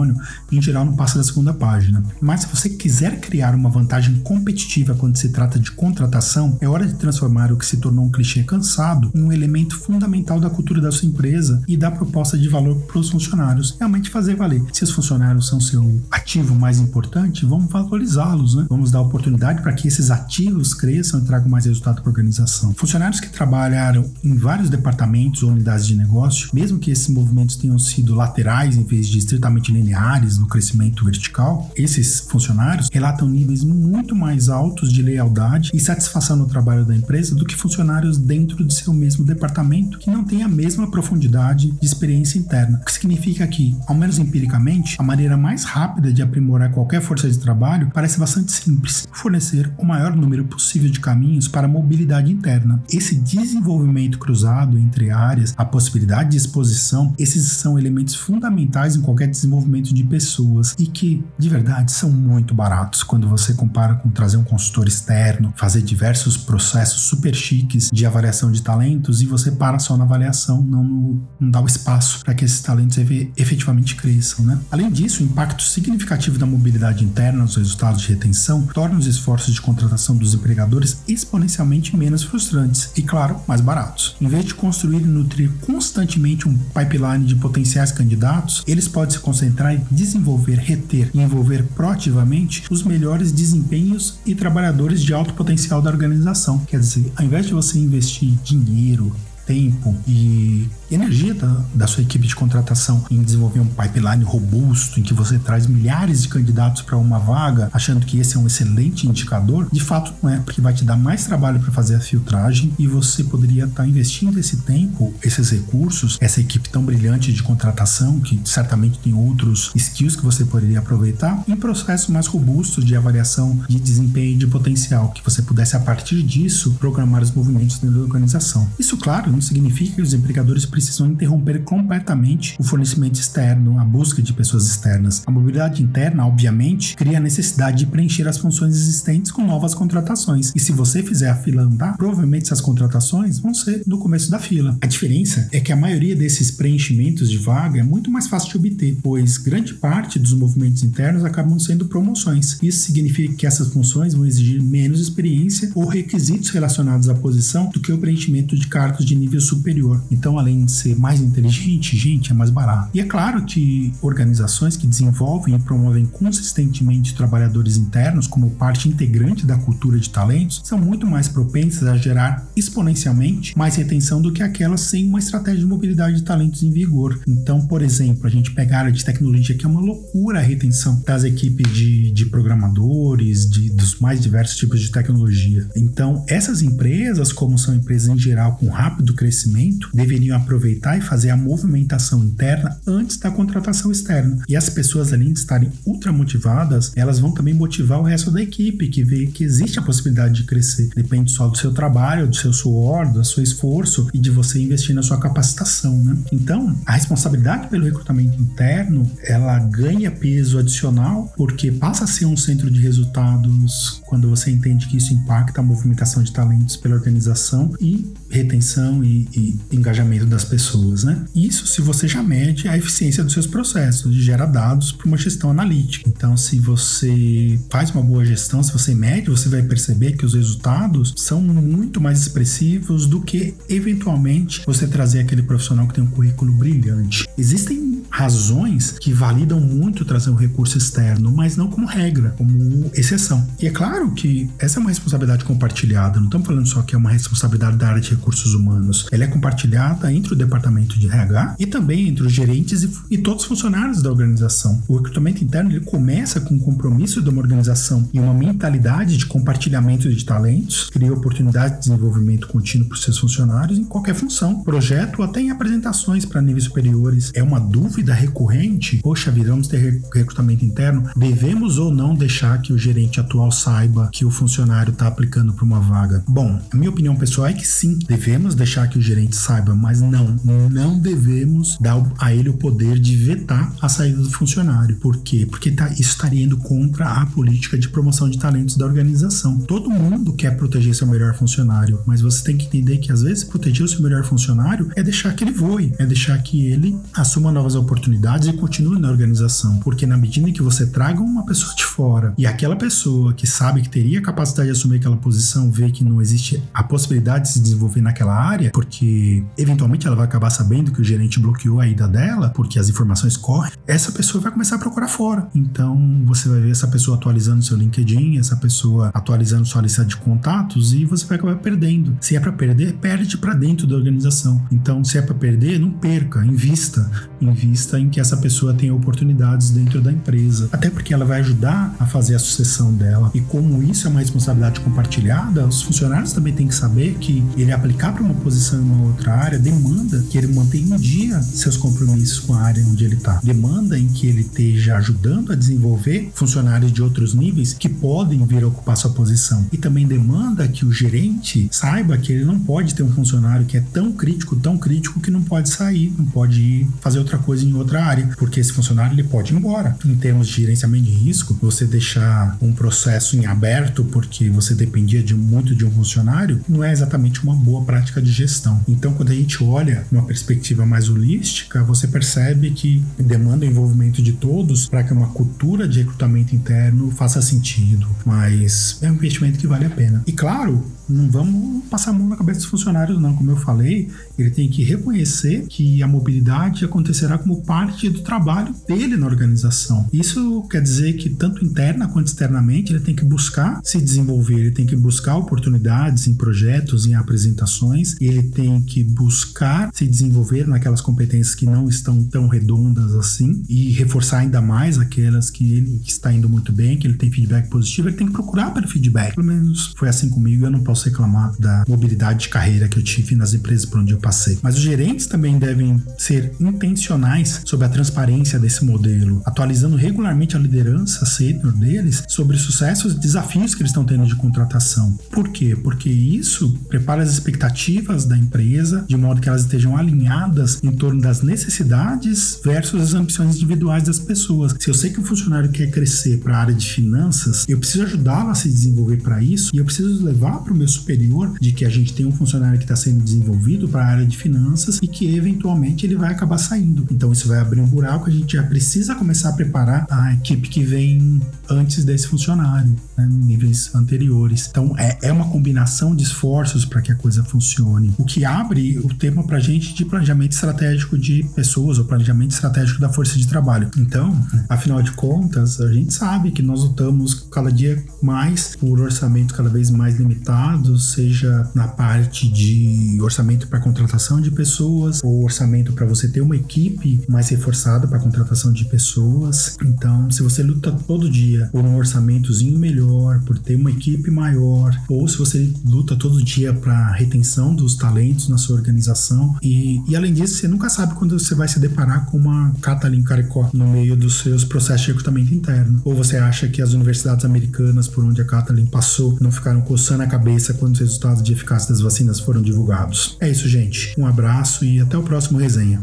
em 0.50 0.62
geral 0.62 0.84
não 0.84 0.96
passa 0.96 1.18
da 1.18 1.24
segunda 1.24 1.52
página. 1.52 2.02
Mas 2.20 2.42
se 2.42 2.48
você 2.48 2.68
quiser 2.68 3.20
criar 3.20 3.54
uma 3.54 3.70
vantagem 3.70 4.16
competitiva 4.20 4.94
quando 4.94 5.16
se 5.16 5.30
trata 5.30 5.58
de 5.58 5.70
contratação, 5.72 6.58
é 6.60 6.68
hora 6.68 6.86
de 6.86 6.94
transformar 6.94 7.52
o 7.52 7.56
que 7.56 7.66
se 7.66 7.78
tornou 7.78 8.04
um 8.04 8.10
clichê 8.10 8.42
cansado 8.42 9.10
em 9.14 9.22
um 9.22 9.32
elemento 9.32 9.78
fundamental 9.78 10.40
da 10.40 10.50
cultura 10.50 10.80
da 10.80 10.92
sua 10.92 11.08
empresa 11.08 11.62
e 11.66 11.76
da 11.76 11.90
proposta 11.90 12.38
de 12.38 12.48
valor 12.48 12.76
para 12.82 12.98
os 12.98 13.10
funcionários. 13.10 13.76
Realmente 13.78 14.10
fazer 14.10 14.36
valer. 14.36 14.62
Se 14.72 14.84
os 14.84 14.90
funcionários 14.90 15.48
são 15.48 15.60
seu 15.60 16.00
ativo 16.10 16.54
mais 16.54 16.78
importante, 16.78 17.46
vamos 17.46 17.70
valorizá-los, 17.70 18.54
né? 18.54 18.66
Vamos 18.68 18.90
dar 18.90 19.00
oportunidade 19.00 19.62
para 19.62 19.72
que 19.72 19.88
esses 19.88 20.10
ativos 20.10 20.74
cresçam 20.74 21.20
e 21.20 21.24
tragam 21.24 21.48
mais 21.48 21.64
resultado 21.64 22.02
para 22.02 22.10
a 22.10 22.12
organização. 22.12 22.74
Funcionários 22.74 23.20
que 23.20 23.28
trabalharam 23.28 24.10
em 24.22 24.36
vários 24.36 24.68
departamentos 24.68 25.42
ou 25.42 25.50
unidades 25.50 25.86
de 25.86 25.94
negócio, 25.94 26.50
mesmo 26.52 26.78
que 26.78 26.90
esses 26.90 27.08
movimentos 27.08 27.56
tenham 27.56 27.78
sido 27.78 28.14
laterais 28.14 28.76
em 28.76 28.84
vez 28.84 29.08
de 29.08 29.18
estritamente 29.18 29.72
lineares 29.72 29.89
no 30.38 30.46
crescimento 30.46 31.04
vertical, 31.04 31.70
esses 31.74 32.20
funcionários 32.20 32.88
relatam 32.92 33.28
níveis 33.28 33.64
muito 33.64 34.14
mais 34.14 34.48
altos 34.48 34.92
de 34.92 35.02
lealdade 35.02 35.70
e 35.74 35.80
satisfação 35.80 36.36
no 36.36 36.46
trabalho 36.46 36.84
da 36.84 36.94
empresa 36.94 37.34
do 37.34 37.44
que 37.44 37.56
funcionários 37.56 38.16
dentro 38.16 38.64
de 38.64 38.72
seu 38.72 38.92
mesmo 38.92 39.24
departamento 39.24 39.98
que 39.98 40.10
não 40.10 40.24
têm 40.24 40.42
a 40.42 40.48
mesma 40.48 40.90
profundidade 40.90 41.72
de 41.72 41.86
experiência 41.86 42.38
interna. 42.38 42.78
O 42.80 42.84
que 42.84 42.92
significa 42.92 43.46
que, 43.46 43.76
ao 43.86 43.94
menos 43.94 44.18
empiricamente, 44.18 44.96
a 44.98 45.02
maneira 45.02 45.36
mais 45.36 45.64
rápida 45.64 46.12
de 46.12 46.22
aprimorar 46.22 46.70
qualquer 46.70 47.00
força 47.00 47.28
de 47.28 47.38
trabalho 47.38 47.90
parece 47.92 48.18
bastante 48.18 48.52
simples: 48.52 49.06
fornecer 49.12 49.72
o 49.78 49.84
maior 49.84 50.14
número 50.14 50.44
possível 50.44 50.90
de 50.90 51.00
caminhos 51.00 51.48
para 51.48 51.66
a 51.66 51.70
mobilidade 51.70 52.32
interna. 52.32 52.82
Esse 52.92 53.16
desenvolvimento 53.16 54.18
cruzado 54.18 54.78
entre 54.78 55.10
áreas, 55.10 55.54
a 55.56 55.64
possibilidade 55.64 56.30
de 56.30 56.36
exposição, 56.36 57.14
esses 57.18 57.44
são 57.52 57.78
elementos 57.78 58.14
fundamentais 58.14 58.96
em 58.96 59.00
qualquer 59.00 59.28
desenvolvimento 59.28 59.79
de 59.82 60.04
pessoas 60.04 60.74
e 60.78 60.86
que, 60.86 61.24
de 61.38 61.48
verdade, 61.48 61.92
são 61.92 62.10
muito 62.10 62.54
baratos 62.54 63.02
quando 63.02 63.28
você 63.28 63.54
compara 63.54 63.94
com 63.94 64.10
trazer 64.10 64.36
um 64.36 64.44
consultor 64.44 64.86
externo, 64.86 65.52
fazer 65.56 65.82
diversos 65.82 66.36
processos 66.36 67.02
super 67.02 67.34
chiques 67.34 67.90
de 67.92 68.06
avaliação 68.06 68.50
de 68.52 68.62
talentos 68.62 69.22
e 69.22 69.26
você 69.26 69.52
para 69.52 69.78
só 69.78 69.96
na 69.96 70.04
avaliação, 70.04 70.62
não, 70.62 70.84
no, 70.84 71.22
não 71.38 71.50
dá 71.50 71.60
o 71.60 71.66
espaço 71.66 72.20
para 72.24 72.34
que 72.34 72.44
esses 72.44 72.60
talentos 72.60 72.98
efetivamente 73.36 73.96
cresçam. 73.96 74.44
Né? 74.44 74.58
Além 74.70 74.90
disso, 74.90 75.22
o 75.22 75.26
impacto 75.26 75.62
significativo 75.62 76.38
da 76.38 76.46
mobilidade 76.46 77.04
interna 77.04 77.42
nos 77.42 77.56
resultados 77.56 78.02
de 78.02 78.08
retenção 78.08 78.66
torna 78.66 78.98
os 78.98 79.06
esforços 79.06 79.54
de 79.54 79.60
contratação 79.60 80.16
dos 80.16 80.34
empregadores 80.34 81.02
exponencialmente 81.08 81.96
menos 81.96 82.22
frustrantes 82.22 82.90
e, 82.96 83.02
claro, 83.02 83.40
mais 83.46 83.60
baratos. 83.60 84.16
Em 84.20 84.28
vez 84.28 84.44
de 84.44 84.54
construir 84.54 85.02
e 85.02 85.06
nutrir 85.06 85.50
constantemente 85.60 86.48
um 86.48 86.56
pipeline 86.56 87.24
de 87.24 87.34
potenciais 87.34 87.92
candidatos, 87.92 88.62
eles 88.66 88.88
podem 88.88 89.10
se 89.10 89.18
concentrar 89.20 89.69
em 89.74 89.84
desenvolver, 89.90 90.58
reter 90.58 91.10
e 91.14 91.20
envolver 91.20 91.64
proativamente 91.74 92.64
os 92.70 92.82
melhores 92.82 93.32
desempenhos 93.32 94.18
e 94.26 94.34
trabalhadores 94.34 95.02
de 95.02 95.12
alto 95.12 95.34
potencial 95.34 95.80
da 95.80 95.90
organização. 95.90 96.58
Quer 96.60 96.80
dizer, 96.80 97.12
ao 97.16 97.24
invés 97.24 97.46
de 97.46 97.54
você 97.54 97.78
investir 97.78 98.34
dinheiro, 98.42 99.14
tempo 99.46 99.96
e 100.06 100.68
energia 100.90 101.34
da, 101.34 101.62
da, 101.74 101.86
sua 101.86 102.02
equipe 102.02 102.26
de 102.26 102.34
contratação 102.34 103.04
em 103.10 103.22
desenvolver 103.22 103.60
um 103.60 103.66
pipeline 103.66 104.24
robusto 104.24 104.98
em 104.98 105.02
que 105.02 105.14
você 105.14 105.38
traz 105.38 105.66
milhares 105.66 106.22
de 106.22 106.28
candidatos 106.28 106.82
para 106.82 106.96
uma 106.96 107.18
vaga, 107.18 107.70
achando 107.72 108.04
que 108.04 108.18
esse 108.18 108.36
é 108.36 108.40
um 108.40 108.46
excelente 108.46 109.06
indicador, 109.06 109.68
de 109.70 109.80
fato 109.80 110.12
não 110.22 110.30
é, 110.30 110.38
porque 110.38 110.60
vai 110.60 110.72
te 110.72 110.84
dar 110.84 110.96
mais 110.96 111.24
trabalho 111.24 111.60
para 111.60 111.72
fazer 111.72 111.96
a 111.96 112.00
filtragem 112.00 112.72
e 112.78 112.86
você 112.86 113.24
poderia 113.24 113.64
estar 113.64 113.82
tá 113.82 113.88
investindo 113.88 114.38
esse 114.38 114.58
tempo, 114.58 115.14
esses 115.22 115.50
recursos, 115.50 116.18
essa 116.20 116.40
equipe 116.40 116.68
tão 116.68 116.84
brilhante 116.84 117.32
de 117.32 117.42
contratação, 117.42 118.20
que 118.20 118.40
certamente 118.44 118.98
tem 118.98 119.14
outros 119.14 119.70
skills 119.74 120.16
que 120.16 120.24
você 120.24 120.44
poderia 120.44 120.80
aproveitar, 120.80 121.42
em 121.46 121.56
processos 121.56 122.08
mais 122.08 122.26
robustos 122.26 122.84
de 122.84 122.96
avaliação 122.96 123.60
de 123.68 123.78
desempenho 123.78 124.34
e 124.34 124.38
de 124.38 124.46
potencial, 124.46 125.10
que 125.10 125.24
você 125.24 125.42
pudesse 125.42 125.76
a 125.76 125.80
partir 125.80 126.22
disso 126.22 126.74
programar 126.78 127.22
os 127.22 127.30
movimentos 127.30 127.78
dentro 127.78 127.98
da 127.98 128.02
organização. 128.02 128.68
Isso, 128.78 128.96
claro, 128.96 129.30
não 129.30 129.40
significa 129.40 129.96
que 129.96 130.02
os 130.02 130.12
empregadores 130.12 130.64
precisam 130.66 130.79
interromper 131.06 131.62
completamente 131.62 132.56
o 132.58 132.64
fornecimento 132.64 133.18
externo, 133.18 133.78
a 133.78 133.84
busca 133.84 134.22
de 134.22 134.32
pessoas 134.32 134.66
externas. 134.66 135.22
A 135.26 135.30
mobilidade 135.30 135.82
interna, 135.82 136.26
obviamente, 136.26 136.96
cria 136.96 137.18
a 137.18 137.20
necessidade 137.20 137.78
de 137.78 137.86
preencher 137.86 138.26
as 138.28 138.38
funções 138.38 138.74
existentes 138.74 139.30
com 139.30 139.44
novas 139.44 139.74
contratações. 139.74 140.52
E 140.54 140.60
se 140.60 140.72
você 140.72 141.02
fizer 141.02 141.30
a 141.30 141.34
fila 141.34 141.62
andar, 141.62 141.96
provavelmente 141.96 142.44
essas 142.44 142.60
contratações 142.60 143.38
vão 143.38 143.54
ser 143.54 143.82
no 143.86 143.98
começo 143.98 144.30
da 144.30 144.38
fila. 144.38 144.76
A 144.80 144.86
diferença 144.86 145.48
é 145.52 145.60
que 145.60 145.72
a 145.72 145.76
maioria 145.76 146.16
desses 146.16 146.50
preenchimentos 146.50 147.30
de 147.30 147.38
vaga 147.38 147.80
é 147.80 147.82
muito 147.82 148.10
mais 148.10 148.26
fácil 148.26 148.50
de 148.50 148.56
obter, 148.56 148.98
pois 149.02 149.38
grande 149.38 149.74
parte 149.74 150.18
dos 150.18 150.32
movimentos 150.32 150.82
internos 150.82 151.24
acabam 151.24 151.58
sendo 151.58 151.86
promoções. 151.86 152.58
Isso 152.62 152.80
significa 152.80 153.34
que 153.34 153.46
essas 153.46 153.68
funções 153.68 154.14
vão 154.14 154.26
exigir 154.26 154.62
menos 154.62 155.00
experiência 155.00 155.70
ou 155.74 155.86
requisitos 155.86 156.50
relacionados 156.50 157.08
à 157.08 157.14
posição 157.14 157.70
do 157.70 157.80
que 157.80 157.92
o 157.92 157.98
preenchimento 157.98 158.56
de 158.56 158.66
cargos 158.66 159.04
de 159.04 159.14
nível 159.14 159.40
superior. 159.40 160.02
Então, 160.10 160.38
além 160.38 160.66
de 160.70 160.76
ser 160.76 160.98
mais 160.98 161.20
inteligente, 161.20 161.96
gente, 161.96 162.30
é 162.30 162.34
mais 162.34 162.50
barato. 162.50 162.90
E 162.94 163.00
é 163.00 163.04
claro 163.04 163.44
que 163.44 163.92
organizações 164.00 164.76
que 164.76 164.86
desenvolvem 164.86 165.54
e 165.54 165.58
promovem 165.58 166.06
consistentemente 166.06 167.14
trabalhadores 167.14 167.76
internos 167.76 168.26
como 168.26 168.50
parte 168.50 168.88
integrante 168.88 169.44
da 169.46 169.56
cultura 169.56 169.98
de 169.98 170.10
talentos 170.10 170.60
são 170.64 170.78
muito 170.78 171.06
mais 171.06 171.28
propensas 171.28 171.88
a 171.88 171.96
gerar 171.96 172.46
exponencialmente 172.56 173.56
mais 173.56 173.76
retenção 173.76 174.20
do 174.20 174.32
que 174.32 174.42
aquelas 174.42 174.82
sem 174.82 175.06
uma 175.08 175.18
estratégia 175.18 175.60
de 175.60 175.66
mobilidade 175.66 176.16
de 176.16 176.22
talentos 176.22 176.62
em 176.62 176.70
vigor. 176.70 177.20
Então, 177.26 177.66
por 177.66 177.82
exemplo, 177.82 178.26
a 178.26 178.30
gente 178.30 178.52
pega 178.52 178.76
a 178.76 178.78
área 178.80 178.92
de 178.92 179.04
tecnologia 179.04 179.56
que 179.56 179.64
é 179.64 179.68
uma 179.68 179.80
loucura 179.80 180.38
a 180.38 180.42
retenção 180.42 181.02
das 181.06 181.24
equipes 181.24 181.70
de, 181.72 182.10
de 182.10 182.26
programadores, 182.26 183.48
de, 183.48 183.70
dos 183.70 183.98
mais 183.98 184.20
diversos 184.20 184.56
tipos 184.56 184.80
de 184.80 184.90
tecnologia. 184.90 185.66
Então, 185.76 186.24
essas 186.28 186.62
empresas, 186.62 187.32
como 187.32 187.58
são 187.58 187.74
empresas 187.74 188.08
em 188.08 188.18
geral 188.18 188.56
com 188.56 188.68
rápido 188.68 189.14
crescimento, 189.14 189.90
deveriam 189.92 190.36
aproveitar 190.36 190.59
e 190.68 191.00
fazer 191.00 191.30
a 191.30 191.36
movimentação 191.36 192.24
interna 192.24 192.78
antes 192.86 193.16
da 193.16 193.30
contratação 193.30 193.90
externa. 193.90 194.42
E 194.48 194.56
as 194.56 194.68
pessoas, 194.68 195.12
além 195.12 195.32
de 195.32 195.38
estarem 195.38 195.70
ultra 195.86 196.12
motivadas, 196.12 196.92
elas 196.96 197.18
vão 197.18 197.32
também 197.32 197.54
motivar 197.54 198.00
o 198.00 198.04
resto 198.04 198.30
da 198.30 198.42
equipe, 198.42 198.88
que 198.88 199.02
vê 199.02 199.26
que 199.26 199.44
existe 199.44 199.78
a 199.78 199.82
possibilidade 199.82 200.34
de 200.34 200.44
crescer. 200.44 200.90
Depende 200.94 201.32
só 201.32 201.48
do 201.48 201.56
seu 201.56 201.72
trabalho, 201.72 202.28
do 202.28 202.36
seu 202.36 202.52
suor, 202.52 203.10
do 203.12 203.24
seu 203.24 203.42
esforço 203.42 204.08
e 204.12 204.18
de 204.18 204.30
você 204.30 204.60
investir 204.60 204.94
na 204.94 205.02
sua 205.02 205.18
capacitação, 205.18 205.96
né? 206.04 206.16
Então, 206.32 206.76
a 206.86 206.92
responsabilidade 206.92 207.68
pelo 207.68 207.84
recrutamento 207.84 208.40
interno, 208.40 209.10
ela 209.22 209.58
ganha 209.58 210.10
peso 210.10 210.58
adicional 210.58 211.32
porque 211.36 211.70
passa 211.70 212.04
a 212.04 212.06
ser 212.06 212.26
um 212.26 212.36
centro 212.36 212.70
de 212.70 212.80
resultados 212.80 214.00
quando 214.06 214.28
você 214.28 214.50
entende 214.50 214.86
que 214.86 214.96
isso 214.96 215.12
impacta 215.12 215.60
a 215.60 215.64
movimentação 215.64 216.22
de 216.22 216.32
talentos 216.32 216.76
pela 216.76 216.94
organização 216.94 217.72
e 217.80 218.12
retenção 218.30 219.02
e, 219.04 219.28
e 219.34 219.58
engajamento 219.72 220.26
das 220.26 220.44
pessoas, 220.44 221.04
né? 221.04 221.24
Isso 221.34 221.66
se 221.66 221.80
você 221.80 222.06
já 222.06 222.22
mede 222.22 222.68
a 222.68 222.76
eficiência 222.76 223.24
dos 223.24 223.32
seus 223.32 223.46
processos, 223.46 224.14
gera 224.14 224.46
dados 224.46 224.92
para 224.92 225.06
uma 225.06 225.16
gestão 225.16 225.50
analítica. 225.50 226.08
Então, 226.08 226.36
se 226.36 226.58
você 226.58 227.58
faz 227.68 227.90
uma 227.90 228.02
boa 228.02 228.24
gestão, 228.24 228.62
se 228.62 228.72
você 228.72 228.94
mede, 228.94 229.30
você 229.30 229.48
vai 229.48 229.62
perceber 229.62 230.12
que 230.12 230.24
os 230.24 230.34
resultados 230.34 231.12
são 231.16 231.40
muito 231.40 232.00
mais 232.00 232.20
expressivos 232.20 233.06
do 233.06 233.20
que 233.20 233.54
eventualmente 233.68 234.62
você 234.66 234.86
trazer 234.86 235.20
aquele 235.20 235.42
profissional 235.42 235.86
que 235.88 235.94
tem 235.94 236.04
um 236.04 236.10
currículo 236.10 236.52
brilhante. 236.52 237.26
Existem 237.36 238.02
razões 238.10 238.96
que 238.98 239.12
validam 239.12 239.60
muito 239.60 240.04
trazer 240.04 240.30
um 240.30 240.34
recurso 240.34 240.76
externo, 240.76 241.32
mas 241.32 241.56
não 241.56 241.68
como 241.68 241.86
regra, 241.86 242.34
como 242.36 242.90
exceção. 242.94 243.46
E 243.60 243.66
é 243.66 243.70
claro 243.70 244.10
que 244.12 244.50
essa 244.58 244.78
é 244.78 244.80
uma 244.80 244.90
responsabilidade 244.90 245.44
compartilhada, 245.44 246.18
não 246.18 246.26
estamos 246.26 246.46
falando 246.46 246.66
só 246.66 246.82
que 246.82 246.94
é 246.94 246.98
uma 246.98 247.10
responsabilidade 247.10 247.76
da 247.76 247.88
área 247.88 248.00
de 248.00 248.10
recursos 248.20 248.54
humanos, 248.54 249.06
ela 249.10 249.24
é 249.24 249.26
compartilhada 249.26 250.12
entre 250.12 250.34
o 250.34 250.36
departamento 250.36 250.98
de 250.98 251.08
RH 251.08 251.56
e 251.58 251.66
também 251.66 252.08
entre 252.08 252.26
os 252.26 252.32
gerentes 252.32 252.82
e, 252.82 252.90
e 253.10 253.18
todos 253.18 253.42
os 253.42 253.48
funcionários 253.48 254.02
da 254.02 254.10
organização. 254.10 254.82
O 254.86 254.96
recrutamento 254.96 255.42
interno 255.42 255.70
ele 255.70 255.80
começa 255.80 256.40
com 256.40 256.54
o 256.54 256.60
compromisso 256.60 257.22
de 257.22 257.28
uma 257.28 257.40
organização 257.40 258.08
e 258.12 258.20
uma 258.20 258.34
mentalidade 258.34 259.16
de 259.16 259.26
compartilhamento 259.26 260.08
de 260.08 260.24
talentos, 260.24 260.88
cria 260.90 261.12
oportunidade 261.12 261.74
de 261.74 261.80
desenvolvimento 261.80 262.46
contínuo 262.46 262.88
para 262.88 262.96
os 262.96 263.02
seus 263.02 263.18
funcionários 263.18 263.78
em 263.78 263.84
qualquer 263.84 264.14
função, 264.14 264.62
projeto 264.62 265.22
até 265.22 265.40
em 265.40 265.50
apresentações 265.50 266.24
para 266.24 266.42
níveis 266.42 266.64
superiores. 266.64 267.30
É 267.34 267.42
uma 267.42 267.58
dúvida 267.58 268.12
recorrente, 268.12 268.98
poxa 269.02 269.30
vida, 269.30 269.50
vamos 269.50 269.68
ter 269.68 270.02
recrutamento 270.12 270.64
interno, 270.64 271.08
devemos 271.16 271.78
ou 271.78 271.92
não 271.92 272.14
deixar 272.14 272.60
que 272.60 272.72
o 272.72 272.78
gerente 272.78 273.20
atual 273.20 273.50
saiba 273.50 274.10
que 274.12 274.24
o 274.24 274.30
funcionário 274.30 274.92
está 274.92 275.06
aplicando 275.06 275.52
para 275.52 275.64
uma 275.64 275.80
vaga? 275.80 276.22
Bom, 276.28 276.60
a 276.72 276.76
minha 276.76 276.90
opinião 276.90 277.16
pessoal 277.16 277.48
é 277.48 277.52
que 277.52 277.66
sim, 277.66 277.98
devemos 278.10 278.56
deixar 278.56 278.88
que 278.88 278.98
o 278.98 279.00
gerente 279.00 279.36
saiba, 279.36 279.72
mas 279.72 280.00
não, 280.00 280.36
não 280.68 280.98
devemos 280.98 281.78
dar 281.80 282.02
a 282.18 282.34
ele 282.34 282.48
o 282.48 282.54
poder 282.54 282.98
de 282.98 283.14
vetar 283.14 283.72
a 283.80 283.88
saída 283.88 284.20
do 284.20 284.30
funcionário. 284.32 284.96
Por 284.96 285.18
quê? 285.18 285.46
Porque 285.48 285.70
tá, 285.70 285.88
isso 285.92 286.10
estaria 286.10 286.42
indo 286.42 286.56
contra 286.56 287.06
a 287.06 287.26
política 287.26 287.78
de 287.78 287.88
promoção 287.88 288.28
de 288.28 288.36
talentos 288.36 288.76
da 288.76 288.84
organização. 288.84 289.60
Todo 289.60 289.88
mundo 289.88 290.32
quer 290.32 290.56
proteger 290.56 290.92
seu 290.92 291.06
melhor 291.06 291.36
funcionário, 291.36 292.00
mas 292.04 292.20
você 292.20 292.42
tem 292.42 292.56
que 292.56 292.66
entender 292.66 292.98
que 292.98 293.12
às 293.12 293.22
vezes 293.22 293.44
proteger 293.44 293.84
o 293.84 293.88
seu 293.88 294.02
melhor 294.02 294.24
funcionário 294.24 294.90
é 294.96 295.04
deixar 295.04 295.32
que 295.32 295.44
ele 295.44 295.52
voe, 295.52 295.94
é 295.96 296.04
deixar 296.04 296.36
que 296.42 296.66
ele 296.66 296.98
assuma 297.14 297.52
novas 297.52 297.76
oportunidades 297.76 298.48
e 298.48 298.52
continue 298.54 298.98
na 298.98 299.08
organização. 299.08 299.78
Porque 299.78 300.04
na 300.04 300.16
medida 300.16 300.48
em 300.48 300.52
que 300.52 300.62
você 300.62 300.84
traga 300.84 301.20
uma 301.20 301.46
pessoa 301.46 301.76
de 301.76 301.84
fora 301.84 302.34
e 302.36 302.44
aquela 302.44 302.74
pessoa 302.74 303.32
que 303.32 303.46
sabe 303.46 303.82
que 303.82 303.88
teria 303.88 304.20
capacidade 304.20 304.66
de 304.66 304.72
assumir 304.72 304.96
aquela 304.96 305.16
posição 305.16 305.70
vê 305.70 305.92
que 305.92 306.02
não 306.02 306.20
existe 306.20 306.60
a 306.74 306.82
possibilidade 306.82 307.44
de 307.44 307.52
se 307.52 307.60
desenvolver 307.60 307.99
naquela 308.00 308.34
área, 308.34 308.70
porque 308.72 309.44
eventualmente 309.56 310.06
ela 310.06 310.16
vai 310.16 310.24
acabar 310.24 310.50
sabendo 310.50 310.92
que 310.92 311.00
o 311.00 311.04
gerente 311.04 311.38
bloqueou 311.38 311.80
a 311.80 311.86
ida 311.86 312.06
dela, 312.06 312.50
porque 312.50 312.78
as 312.78 312.88
informações 312.88 313.36
correm, 313.36 313.72
essa 313.86 314.12
pessoa 314.12 314.42
vai 314.42 314.52
começar 314.52 314.76
a 314.76 314.78
procurar 314.78 315.08
fora. 315.08 315.48
Então 315.54 316.22
você 316.24 316.48
vai 316.48 316.60
ver 316.60 316.70
essa 316.70 316.88
pessoa 316.88 317.16
atualizando 317.16 317.62
seu 317.62 317.76
LinkedIn, 317.76 318.38
essa 318.38 318.56
pessoa 318.56 319.10
atualizando 319.12 319.66
sua 319.66 319.82
lista 319.82 320.04
de 320.04 320.16
contatos 320.16 320.92
e 320.92 321.04
você 321.04 321.24
vai 321.26 321.38
acabar 321.38 321.56
perdendo. 321.56 322.16
Se 322.20 322.36
é 322.36 322.40
para 322.40 322.52
perder, 322.52 322.94
perde 322.94 323.36
para 323.36 323.54
dentro 323.54 323.86
da 323.86 323.96
organização. 323.96 324.62
Então, 324.70 325.02
se 325.04 325.18
é 325.18 325.22
para 325.22 325.34
perder, 325.34 325.78
não 325.78 325.90
perca, 325.90 326.44
invista, 326.44 327.10
invista 327.40 327.98
em 327.98 328.08
que 328.08 328.20
essa 328.20 328.36
pessoa 328.36 328.74
tenha 328.74 328.94
oportunidades 328.94 329.70
dentro 329.70 330.00
da 330.00 330.12
empresa, 330.12 330.68
até 330.72 330.90
porque 330.90 331.12
ela 331.12 331.24
vai 331.24 331.40
ajudar 331.40 331.94
a 331.98 332.06
fazer 332.06 332.34
a 332.34 332.38
sucessão 332.38 332.92
dela. 332.92 333.30
E 333.34 333.40
como 333.40 333.82
isso 333.82 334.06
é 334.06 334.10
uma 334.10 334.20
responsabilidade 334.20 334.80
compartilhada, 334.80 335.66
os 335.66 335.82
funcionários 335.82 336.32
também 336.32 336.52
têm 336.52 336.68
que 336.68 336.74
saber 336.74 337.14
que 337.20 337.44
ele 337.56 337.72
aplicar 337.90 338.12
para 338.12 338.22
uma 338.22 338.34
posição 338.34 338.78
em 338.78 338.84
uma 338.84 339.06
outra 339.06 339.34
área 339.34 339.58
demanda 339.58 340.24
que 340.30 340.38
ele 340.38 340.46
mantenha 340.46 340.94
em 340.94 340.98
dia 340.98 341.42
seus 341.42 341.76
compromissos 341.76 342.38
com 342.38 342.54
a 342.54 342.62
área 342.62 342.84
onde 342.86 343.04
ele 343.04 343.16
está. 343.16 343.40
Demanda 343.42 343.98
em 343.98 344.06
que 344.06 344.28
ele 344.28 344.42
esteja 344.42 344.96
ajudando 344.96 345.52
a 345.52 345.56
desenvolver 345.56 346.30
funcionários 346.34 346.92
de 346.92 347.02
outros 347.02 347.34
níveis 347.34 347.72
que 347.72 347.88
podem 347.88 348.44
vir 348.46 348.62
a 348.62 348.68
ocupar 348.68 348.96
sua 348.96 349.10
posição. 349.10 349.66
E 349.72 349.76
também 349.76 350.06
demanda 350.06 350.68
que 350.68 350.84
o 350.84 350.92
gerente 350.92 351.68
saiba 351.72 352.16
que 352.16 352.32
ele 352.32 352.44
não 352.44 352.58
pode 352.60 352.94
ter 352.94 353.02
um 353.02 353.12
funcionário 353.12 353.66
que 353.66 353.76
é 353.76 353.80
tão 353.92 354.12
crítico, 354.12 354.54
tão 354.56 354.78
crítico 354.78 355.20
que 355.20 355.30
não 355.30 355.42
pode 355.42 355.70
sair, 355.70 356.12
não 356.16 356.26
pode 356.26 356.60
ir 356.60 356.88
fazer 357.00 357.18
outra 357.18 357.38
coisa 357.38 357.64
em 357.64 357.74
outra 357.74 358.04
área, 358.04 358.30
porque 358.38 358.60
esse 358.60 358.72
funcionário 358.72 359.14
ele 359.14 359.24
pode 359.24 359.52
ir 359.52 359.56
embora. 359.56 359.96
Em 360.04 360.14
termos 360.14 360.46
de 360.46 360.62
gerenciamento 360.62 361.04
de 361.04 361.10
risco, 361.10 361.58
você 361.60 361.84
deixar 361.84 362.56
um 362.62 362.72
processo 362.72 363.36
em 363.36 363.46
aberto 363.46 364.04
porque 364.04 364.48
você 364.48 364.74
dependia 364.74 365.22
de 365.22 365.34
muito 365.34 365.74
de 365.74 365.84
um 365.84 365.90
funcionário, 365.90 366.60
não 366.68 366.84
é 366.84 366.92
exatamente 366.92 367.42
uma 367.42 367.54
boa 367.54 367.79
prática 367.84 368.20
de 368.20 368.30
gestão. 368.30 368.80
Então, 368.88 369.12
quando 369.12 369.30
a 369.30 369.34
gente 369.34 369.62
olha 369.62 370.04
uma 370.10 370.22
perspectiva 370.22 370.84
mais 370.86 371.08
holística, 371.08 371.82
você 371.82 372.06
percebe 372.06 372.70
que 372.70 373.02
demanda 373.18 373.64
o 373.64 373.68
envolvimento 373.68 374.22
de 374.22 374.32
todos 374.32 374.88
para 374.88 375.02
que 375.04 375.12
uma 375.12 375.28
cultura 375.28 375.86
de 375.86 376.00
recrutamento 376.00 376.54
interno 376.54 377.10
faça 377.10 377.40
sentido, 377.42 378.06
mas 378.24 378.98
é 379.02 379.10
um 379.10 379.14
investimento 379.14 379.58
que 379.58 379.66
vale 379.66 379.84
a 379.84 379.90
pena. 379.90 380.22
E 380.26 380.32
claro, 380.32 380.84
não 381.10 381.30
vamos 381.30 381.84
passar 381.86 382.10
a 382.10 382.14
mão 382.14 382.28
na 382.28 382.36
cabeça 382.36 382.60
dos 382.60 382.68
funcionários, 382.68 383.20
não. 383.20 383.34
Como 383.34 383.50
eu 383.50 383.56
falei, 383.56 384.08
ele 384.38 384.50
tem 384.50 384.68
que 384.68 384.82
reconhecer 384.82 385.66
que 385.68 386.02
a 386.02 386.08
mobilidade 386.08 386.84
acontecerá 386.84 387.38
como 387.38 387.62
parte 387.62 388.08
do 388.08 388.20
trabalho 388.22 388.74
dele 388.86 389.16
na 389.16 389.26
organização. 389.26 390.06
Isso 390.12 390.62
quer 390.70 390.82
dizer 390.82 391.14
que, 391.14 391.30
tanto 391.30 391.64
interna 391.64 392.08
quanto 392.08 392.28
externamente, 392.28 392.92
ele 392.92 393.00
tem 393.00 393.14
que 393.14 393.24
buscar 393.24 393.80
se 393.84 394.00
desenvolver, 394.00 394.58
ele 394.58 394.70
tem 394.70 394.86
que 394.86 394.96
buscar 394.96 395.36
oportunidades 395.36 396.26
em 396.26 396.34
projetos, 396.34 397.06
em 397.06 397.14
apresentações, 397.14 398.16
ele 398.20 398.42
tem 398.44 398.80
que 398.82 399.02
buscar 399.02 399.90
se 399.92 400.06
desenvolver 400.06 400.66
naquelas 400.66 401.00
competências 401.00 401.54
que 401.54 401.66
não 401.66 401.88
estão 401.88 402.22
tão 402.24 402.48
redondas 402.48 403.14
assim 403.14 403.62
e 403.68 403.90
reforçar 403.90 404.38
ainda 404.38 404.60
mais 404.60 404.98
aquelas 404.98 405.50
que 405.50 405.72
ele 405.72 406.00
está 406.06 406.32
indo 406.32 406.48
muito 406.48 406.72
bem, 406.72 406.98
que 406.98 407.06
ele 407.06 407.16
tem 407.16 407.30
feedback 407.30 407.68
positivo, 407.68 408.08
ele 408.08 408.16
tem 408.16 408.26
que 408.26 408.32
procurar 408.32 408.72
pelo 408.72 408.88
feedback. 408.88 409.34
Pelo 409.34 409.46
menos 409.46 409.92
foi 409.96 410.08
assim 410.08 410.28
comigo, 410.28 410.64
eu 410.64 410.70
não 410.70 410.82
posso 410.82 410.99
reclamar 411.06 411.52
da 411.58 411.84
mobilidade 411.88 412.40
de 412.40 412.48
carreira 412.48 412.88
que 412.88 412.98
eu 412.98 413.02
tive 413.02 413.34
nas 413.34 413.54
empresas 413.54 413.84
por 413.84 414.00
onde 414.00 414.12
eu 414.12 414.18
passei. 414.18 414.58
Mas 414.62 414.76
os 414.76 414.82
gerentes 414.82 415.26
também 415.26 415.58
devem 415.58 416.02
ser 416.18 416.52
intencionais 416.60 417.62
sobre 417.64 417.86
a 417.86 417.88
transparência 417.88 418.58
desse 418.58 418.84
modelo, 418.84 419.42
atualizando 419.44 419.96
regularmente 419.96 420.56
a 420.56 420.58
liderança 420.58 421.24
sênior 421.26 421.72
deles 421.72 422.22
sobre 422.28 422.56
os 422.56 422.62
sucessos 422.62 423.14
e 423.14 423.18
desafios 423.18 423.74
que 423.74 423.82
eles 423.82 423.90
estão 423.90 424.04
tendo 424.04 424.26
de 424.26 424.36
contratação. 424.36 425.18
Por 425.30 425.48
quê? 425.48 425.76
Porque 425.76 426.08
isso 426.08 426.72
prepara 426.88 427.22
as 427.22 427.30
expectativas 427.30 428.24
da 428.24 428.36
empresa 428.36 429.04
de 429.08 429.16
modo 429.16 429.40
que 429.40 429.48
elas 429.48 429.62
estejam 429.62 429.96
alinhadas 429.96 430.78
em 430.82 430.92
torno 430.92 431.20
das 431.20 431.42
necessidades 431.42 432.60
versus 432.64 433.00
as 433.00 433.14
ambições 433.14 433.56
individuais 433.56 434.02
das 434.02 434.18
pessoas. 434.18 434.74
Se 434.78 434.88
eu 434.88 434.94
sei 434.94 435.10
que 435.10 435.20
o 435.20 435.24
funcionário 435.24 435.70
quer 435.70 435.90
crescer 435.90 436.38
para 436.38 436.56
a 436.56 436.60
área 436.60 436.74
de 436.74 436.86
finanças, 436.86 437.64
eu 437.68 437.78
preciso 437.78 438.04
ajudá-lo 438.04 438.50
a 438.50 438.54
se 438.54 438.68
desenvolver 438.68 439.18
para 439.18 439.42
isso 439.42 439.70
e 439.74 439.78
eu 439.78 439.84
preciso 439.84 440.24
levar 440.24 440.58
para 440.58 440.72
o 440.72 440.76
meu 440.76 440.88
superior 440.90 441.56
de 441.60 441.72
que 441.72 441.84
a 441.84 441.88
gente 441.88 442.12
tem 442.12 442.26
um 442.26 442.32
funcionário 442.32 442.78
que 442.78 442.84
está 442.84 442.96
sendo 442.96 443.22
desenvolvido 443.22 443.88
para 443.88 444.02
a 444.02 444.06
área 444.06 444.26
de 444.26 444.36
finanças 444.36 444.98
e 445.02 445.08
que 445.08 445.34
eventualmente 445.34 446.06
ele 446.06 446.16
vai 446.16 446.32
acabar 446.32 446.58
saindo. 446.58 447.06
Então 447.10 447.32
isso 447.32 447.48
vai 447.48 447.58
abrir 447.58 447.80
um 447.80 447.86
buraco, 447.86 448.28
a 448.28 448.32
gente 448.32 448.56
já 448.56 448.62
precisa 448.62 449.14
começar 449.14 449.50
a 449.50 449.52
preparar 449.52 450.06
a 450.10 450.34
equipe 450.34 450.68
que 450.68 450.82
vem 450.82 451.40
antes 451.68 452.04
desse 452.04 452.26
funcionário, 452.26 452.94
né, 453.16 453.28
níveis 453.30 453.94
anteriores. 453.94 454.68
Então 454.70 454.94
é, 454.98 455.18
é 455.22 455.32
uma 455.32 455.48
combinação 455.48 456.14
de 456.14 456.22
esforços 456.22 456.84
para 456.84 457.00
que 457.00 457.12
a 457.12 457.14
coisa 457.14 457.44
funcione. 457.44 458.12
O 458.18 458.24
que 458.24 458.44
abre 458.44 458.98
o 458.98 459.08
tema 459.14 459.42
para 459.44 459.58
a 459.58 459.60
gente 459.60 459.94
de 459.94 460.04
planejamento 460.04 460.52
estratégico 460.52 461.18
de 461.18 461.44
pessoas 461.54 461.98
ou 461.98 462.04
planejamento 462.04 462.52
estratégico 462.52 463.00
da 463.00 463.08
força 463.08 463.38
de 463.38 463.46
trabalho. 463.46 463.90
Então, 463.96 464.34
afinal 464.68 465.02
de 465.02 465.12
contas, 465.12 465.80
a 465.80 465.92
gente 465.92 466.12
sabe 466.12 466.50
que 466.50 466.62
nós 466.62 466.82
lutamos 466.82 467.46
cada 467.50 467.70
dia 467.70 468.02
mais 468.22 468.76
por 468.76 469.00
orçamento 469.00 469.54
cada 469.54 469.68
vez 469.68 469.90
mais 469.90 470.18
limitado, 470.18 470.79
seja 470.98 471.68
na 471.74 471.88
parte 471.88 472.48
de 472.48 473.18
orçamento 473.20 473.68
para 473.68 473.80
contratação 473.80 474.40
de 474.40 474.50
pessoas 474.50 475.20
ou 475.22 475.44
orçamento 475.44 475.92
para 475.92 476.06
você 476.06 476.28
ter 476.28 476.40
uma 476.40 476.56
equipe 476.56 477.22
mais 477.28 477.48
reforçada 477.48 478.06
para 478.06 478.18
contratação 478.18 478.72
de 478.72 478.84
pessoas. 478.84 479.76
Então, 479.84 480.30
se 480.30 480.42
você 480.42 480.62
luta 480.62 480.92
todo 480.92 481.30
dia 481.30 481.68
por 481.72 481.84
um 481.84 481.96
orçamentozinho 481.96 482.78
melhor, 482.78 483.40
por 483.40 483.58
ter 483.58 483.76
uma 483.76 483.90
equipe 483.90 484.30
maior, 484.30 484.94
ou 485.08 485.26
se 485.26 485.36
você 485.36 485.72
luta 485.84 486.16
todo 486.16 486.42
dia 486.42 486.72
para 486.72 487.12
retenção 487.12 487.74
dos 487.74 487.96
talentos 487.96 488.48
na 488.48 488.58
sua 488.58 488.76
organização 488.76 489.56
e, 489.62 490.02
e 490.08 490.16
além 490.16 490.32
disso, 490.32 490.56
você 490.56 490.68
nunca 490.68 490.88
sabe 490.88 491.14
quando 491.14 491.38
você 491.38 491.54
vai 491.54 491.68
se 491.68 491.78
deparar 491.78 492.26
com 492.26 492.38
uma 492.38 492.72
Catalin 492.80 493.22
Caricó 493.22 493.70
no 493.72 493.88
meio 493.88 494.16
dos 494.16 494.40
seus 494.40 494.64
processos 494.64 495.02
de 495.02 495.08
recrutamento 495.08 495.54
interno. 495.54 496.00
Ou 496.04 496.14
você 496.14 496.36
acha 496.36 496.68
que 496.68 496.82
as 496.82 496.92
universidades 496.92 497.44
americanas 497.44 498.08
por 498.08 498.24
onde 498.24 498.40
a 498.40 498.44
Catalin 498.44 498.86
passou 498.86 499.36
não 499.40 499.50
ficaram 499.50 499.80
coçando 499.82 500.22
a 500.22 500.26
cabeça 500.26 500.59
quando 500.74 500.94
os 500.94 501.00
resultados 501.00 501.42
de 501.42 501.52
eficácia 501.52 501.88
das 501.88 502.00
vacinas 502.00 502.40
foram 502.40 502.60
divulgados. 502.62 503.36
É 503.40 503.48
isso, 503.48 503.68
gente. 503.68 504.14
Um 504.18 504.26
abraço 504.26 504.84
e 504.84 505.00
até 505.00 505.16
o 505.16 505.22
próximo 505.22 505.58
resenha. 505.58 506.00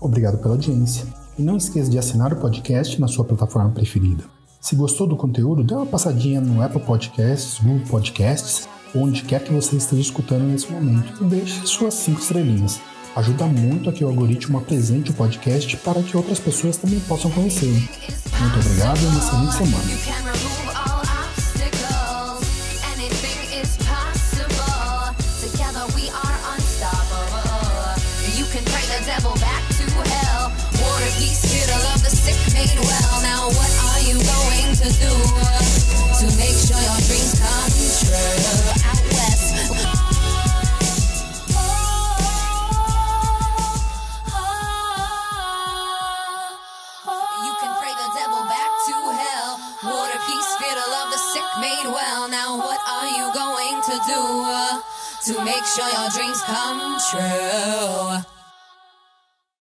Obrigado 0.00 0.38
pela 0.38 0.54
audiência. 0.54 1.06
E 1.38 1.42
não 1.42 1.56
esqueça 1.56 1.90
de 1.90 1.98
assinar 1.98 2.32
o 2.32 2.36
podcast 2.36 3.00
na 3.00 3.08
sua 3.08 3.24
plataforma 3.24 3.70
preferida. 3.70 4.24
Se 4.60 4.76
gostou 4.76 5.06
do 5.06 5.16
conteúdo, 5.16 5.64
dê 5.64 5.74
uma 5.74 5.86
passadinha 5.86 6.40
no 6.40 6.62
Apple 6.62 6.82
Podcasts, 6.82 7.58
Google 7.62 7.86
Podcasts, 7.88 8.68
onde 8.94 9.22
quer 9.22 9.42
que 9.42 9.52
você 9.52 9.76
esteja 9.76 10.02
escutando 10.02 10.42
nesse 10.42 10.70
momento, 10.70 11.24
e 11.24 11.26
deixe 11.26 11.66
suas 11.66 11.94
cinco 11.94 12.20
estrelinhas. 12.20 12.80
Ajuda 13.14 13.46
muito 13.46 13.90
a 13.90 13.92
que 13.92 14.04
o 14.04 14.08
algoritmo 14.08 14.58
apresente 14.58 15.10
o 15.10 15.14
podcast 15.14 15.76
para 15.78 16.02
que 16.02 16.16
outras 16.16 16.38
pessoas 16.38 16.76
também 16.76 17.00
possam 17.00 17.30
conhecê-lo. 17.30 17.72
Muito 17.72 18.58
obrigado 18.60 19.00
e 19.02 19.06
uma 19.06 19.18
excelente 19.18 19.54
semana. 19.54 20.51
To 55.24 55.44
make 55.44 55.64
sure 55.64 55.88
your 55.88 56.10
dreams 56.10 56.42
come 56.42 56.98
true. 57.10 58.31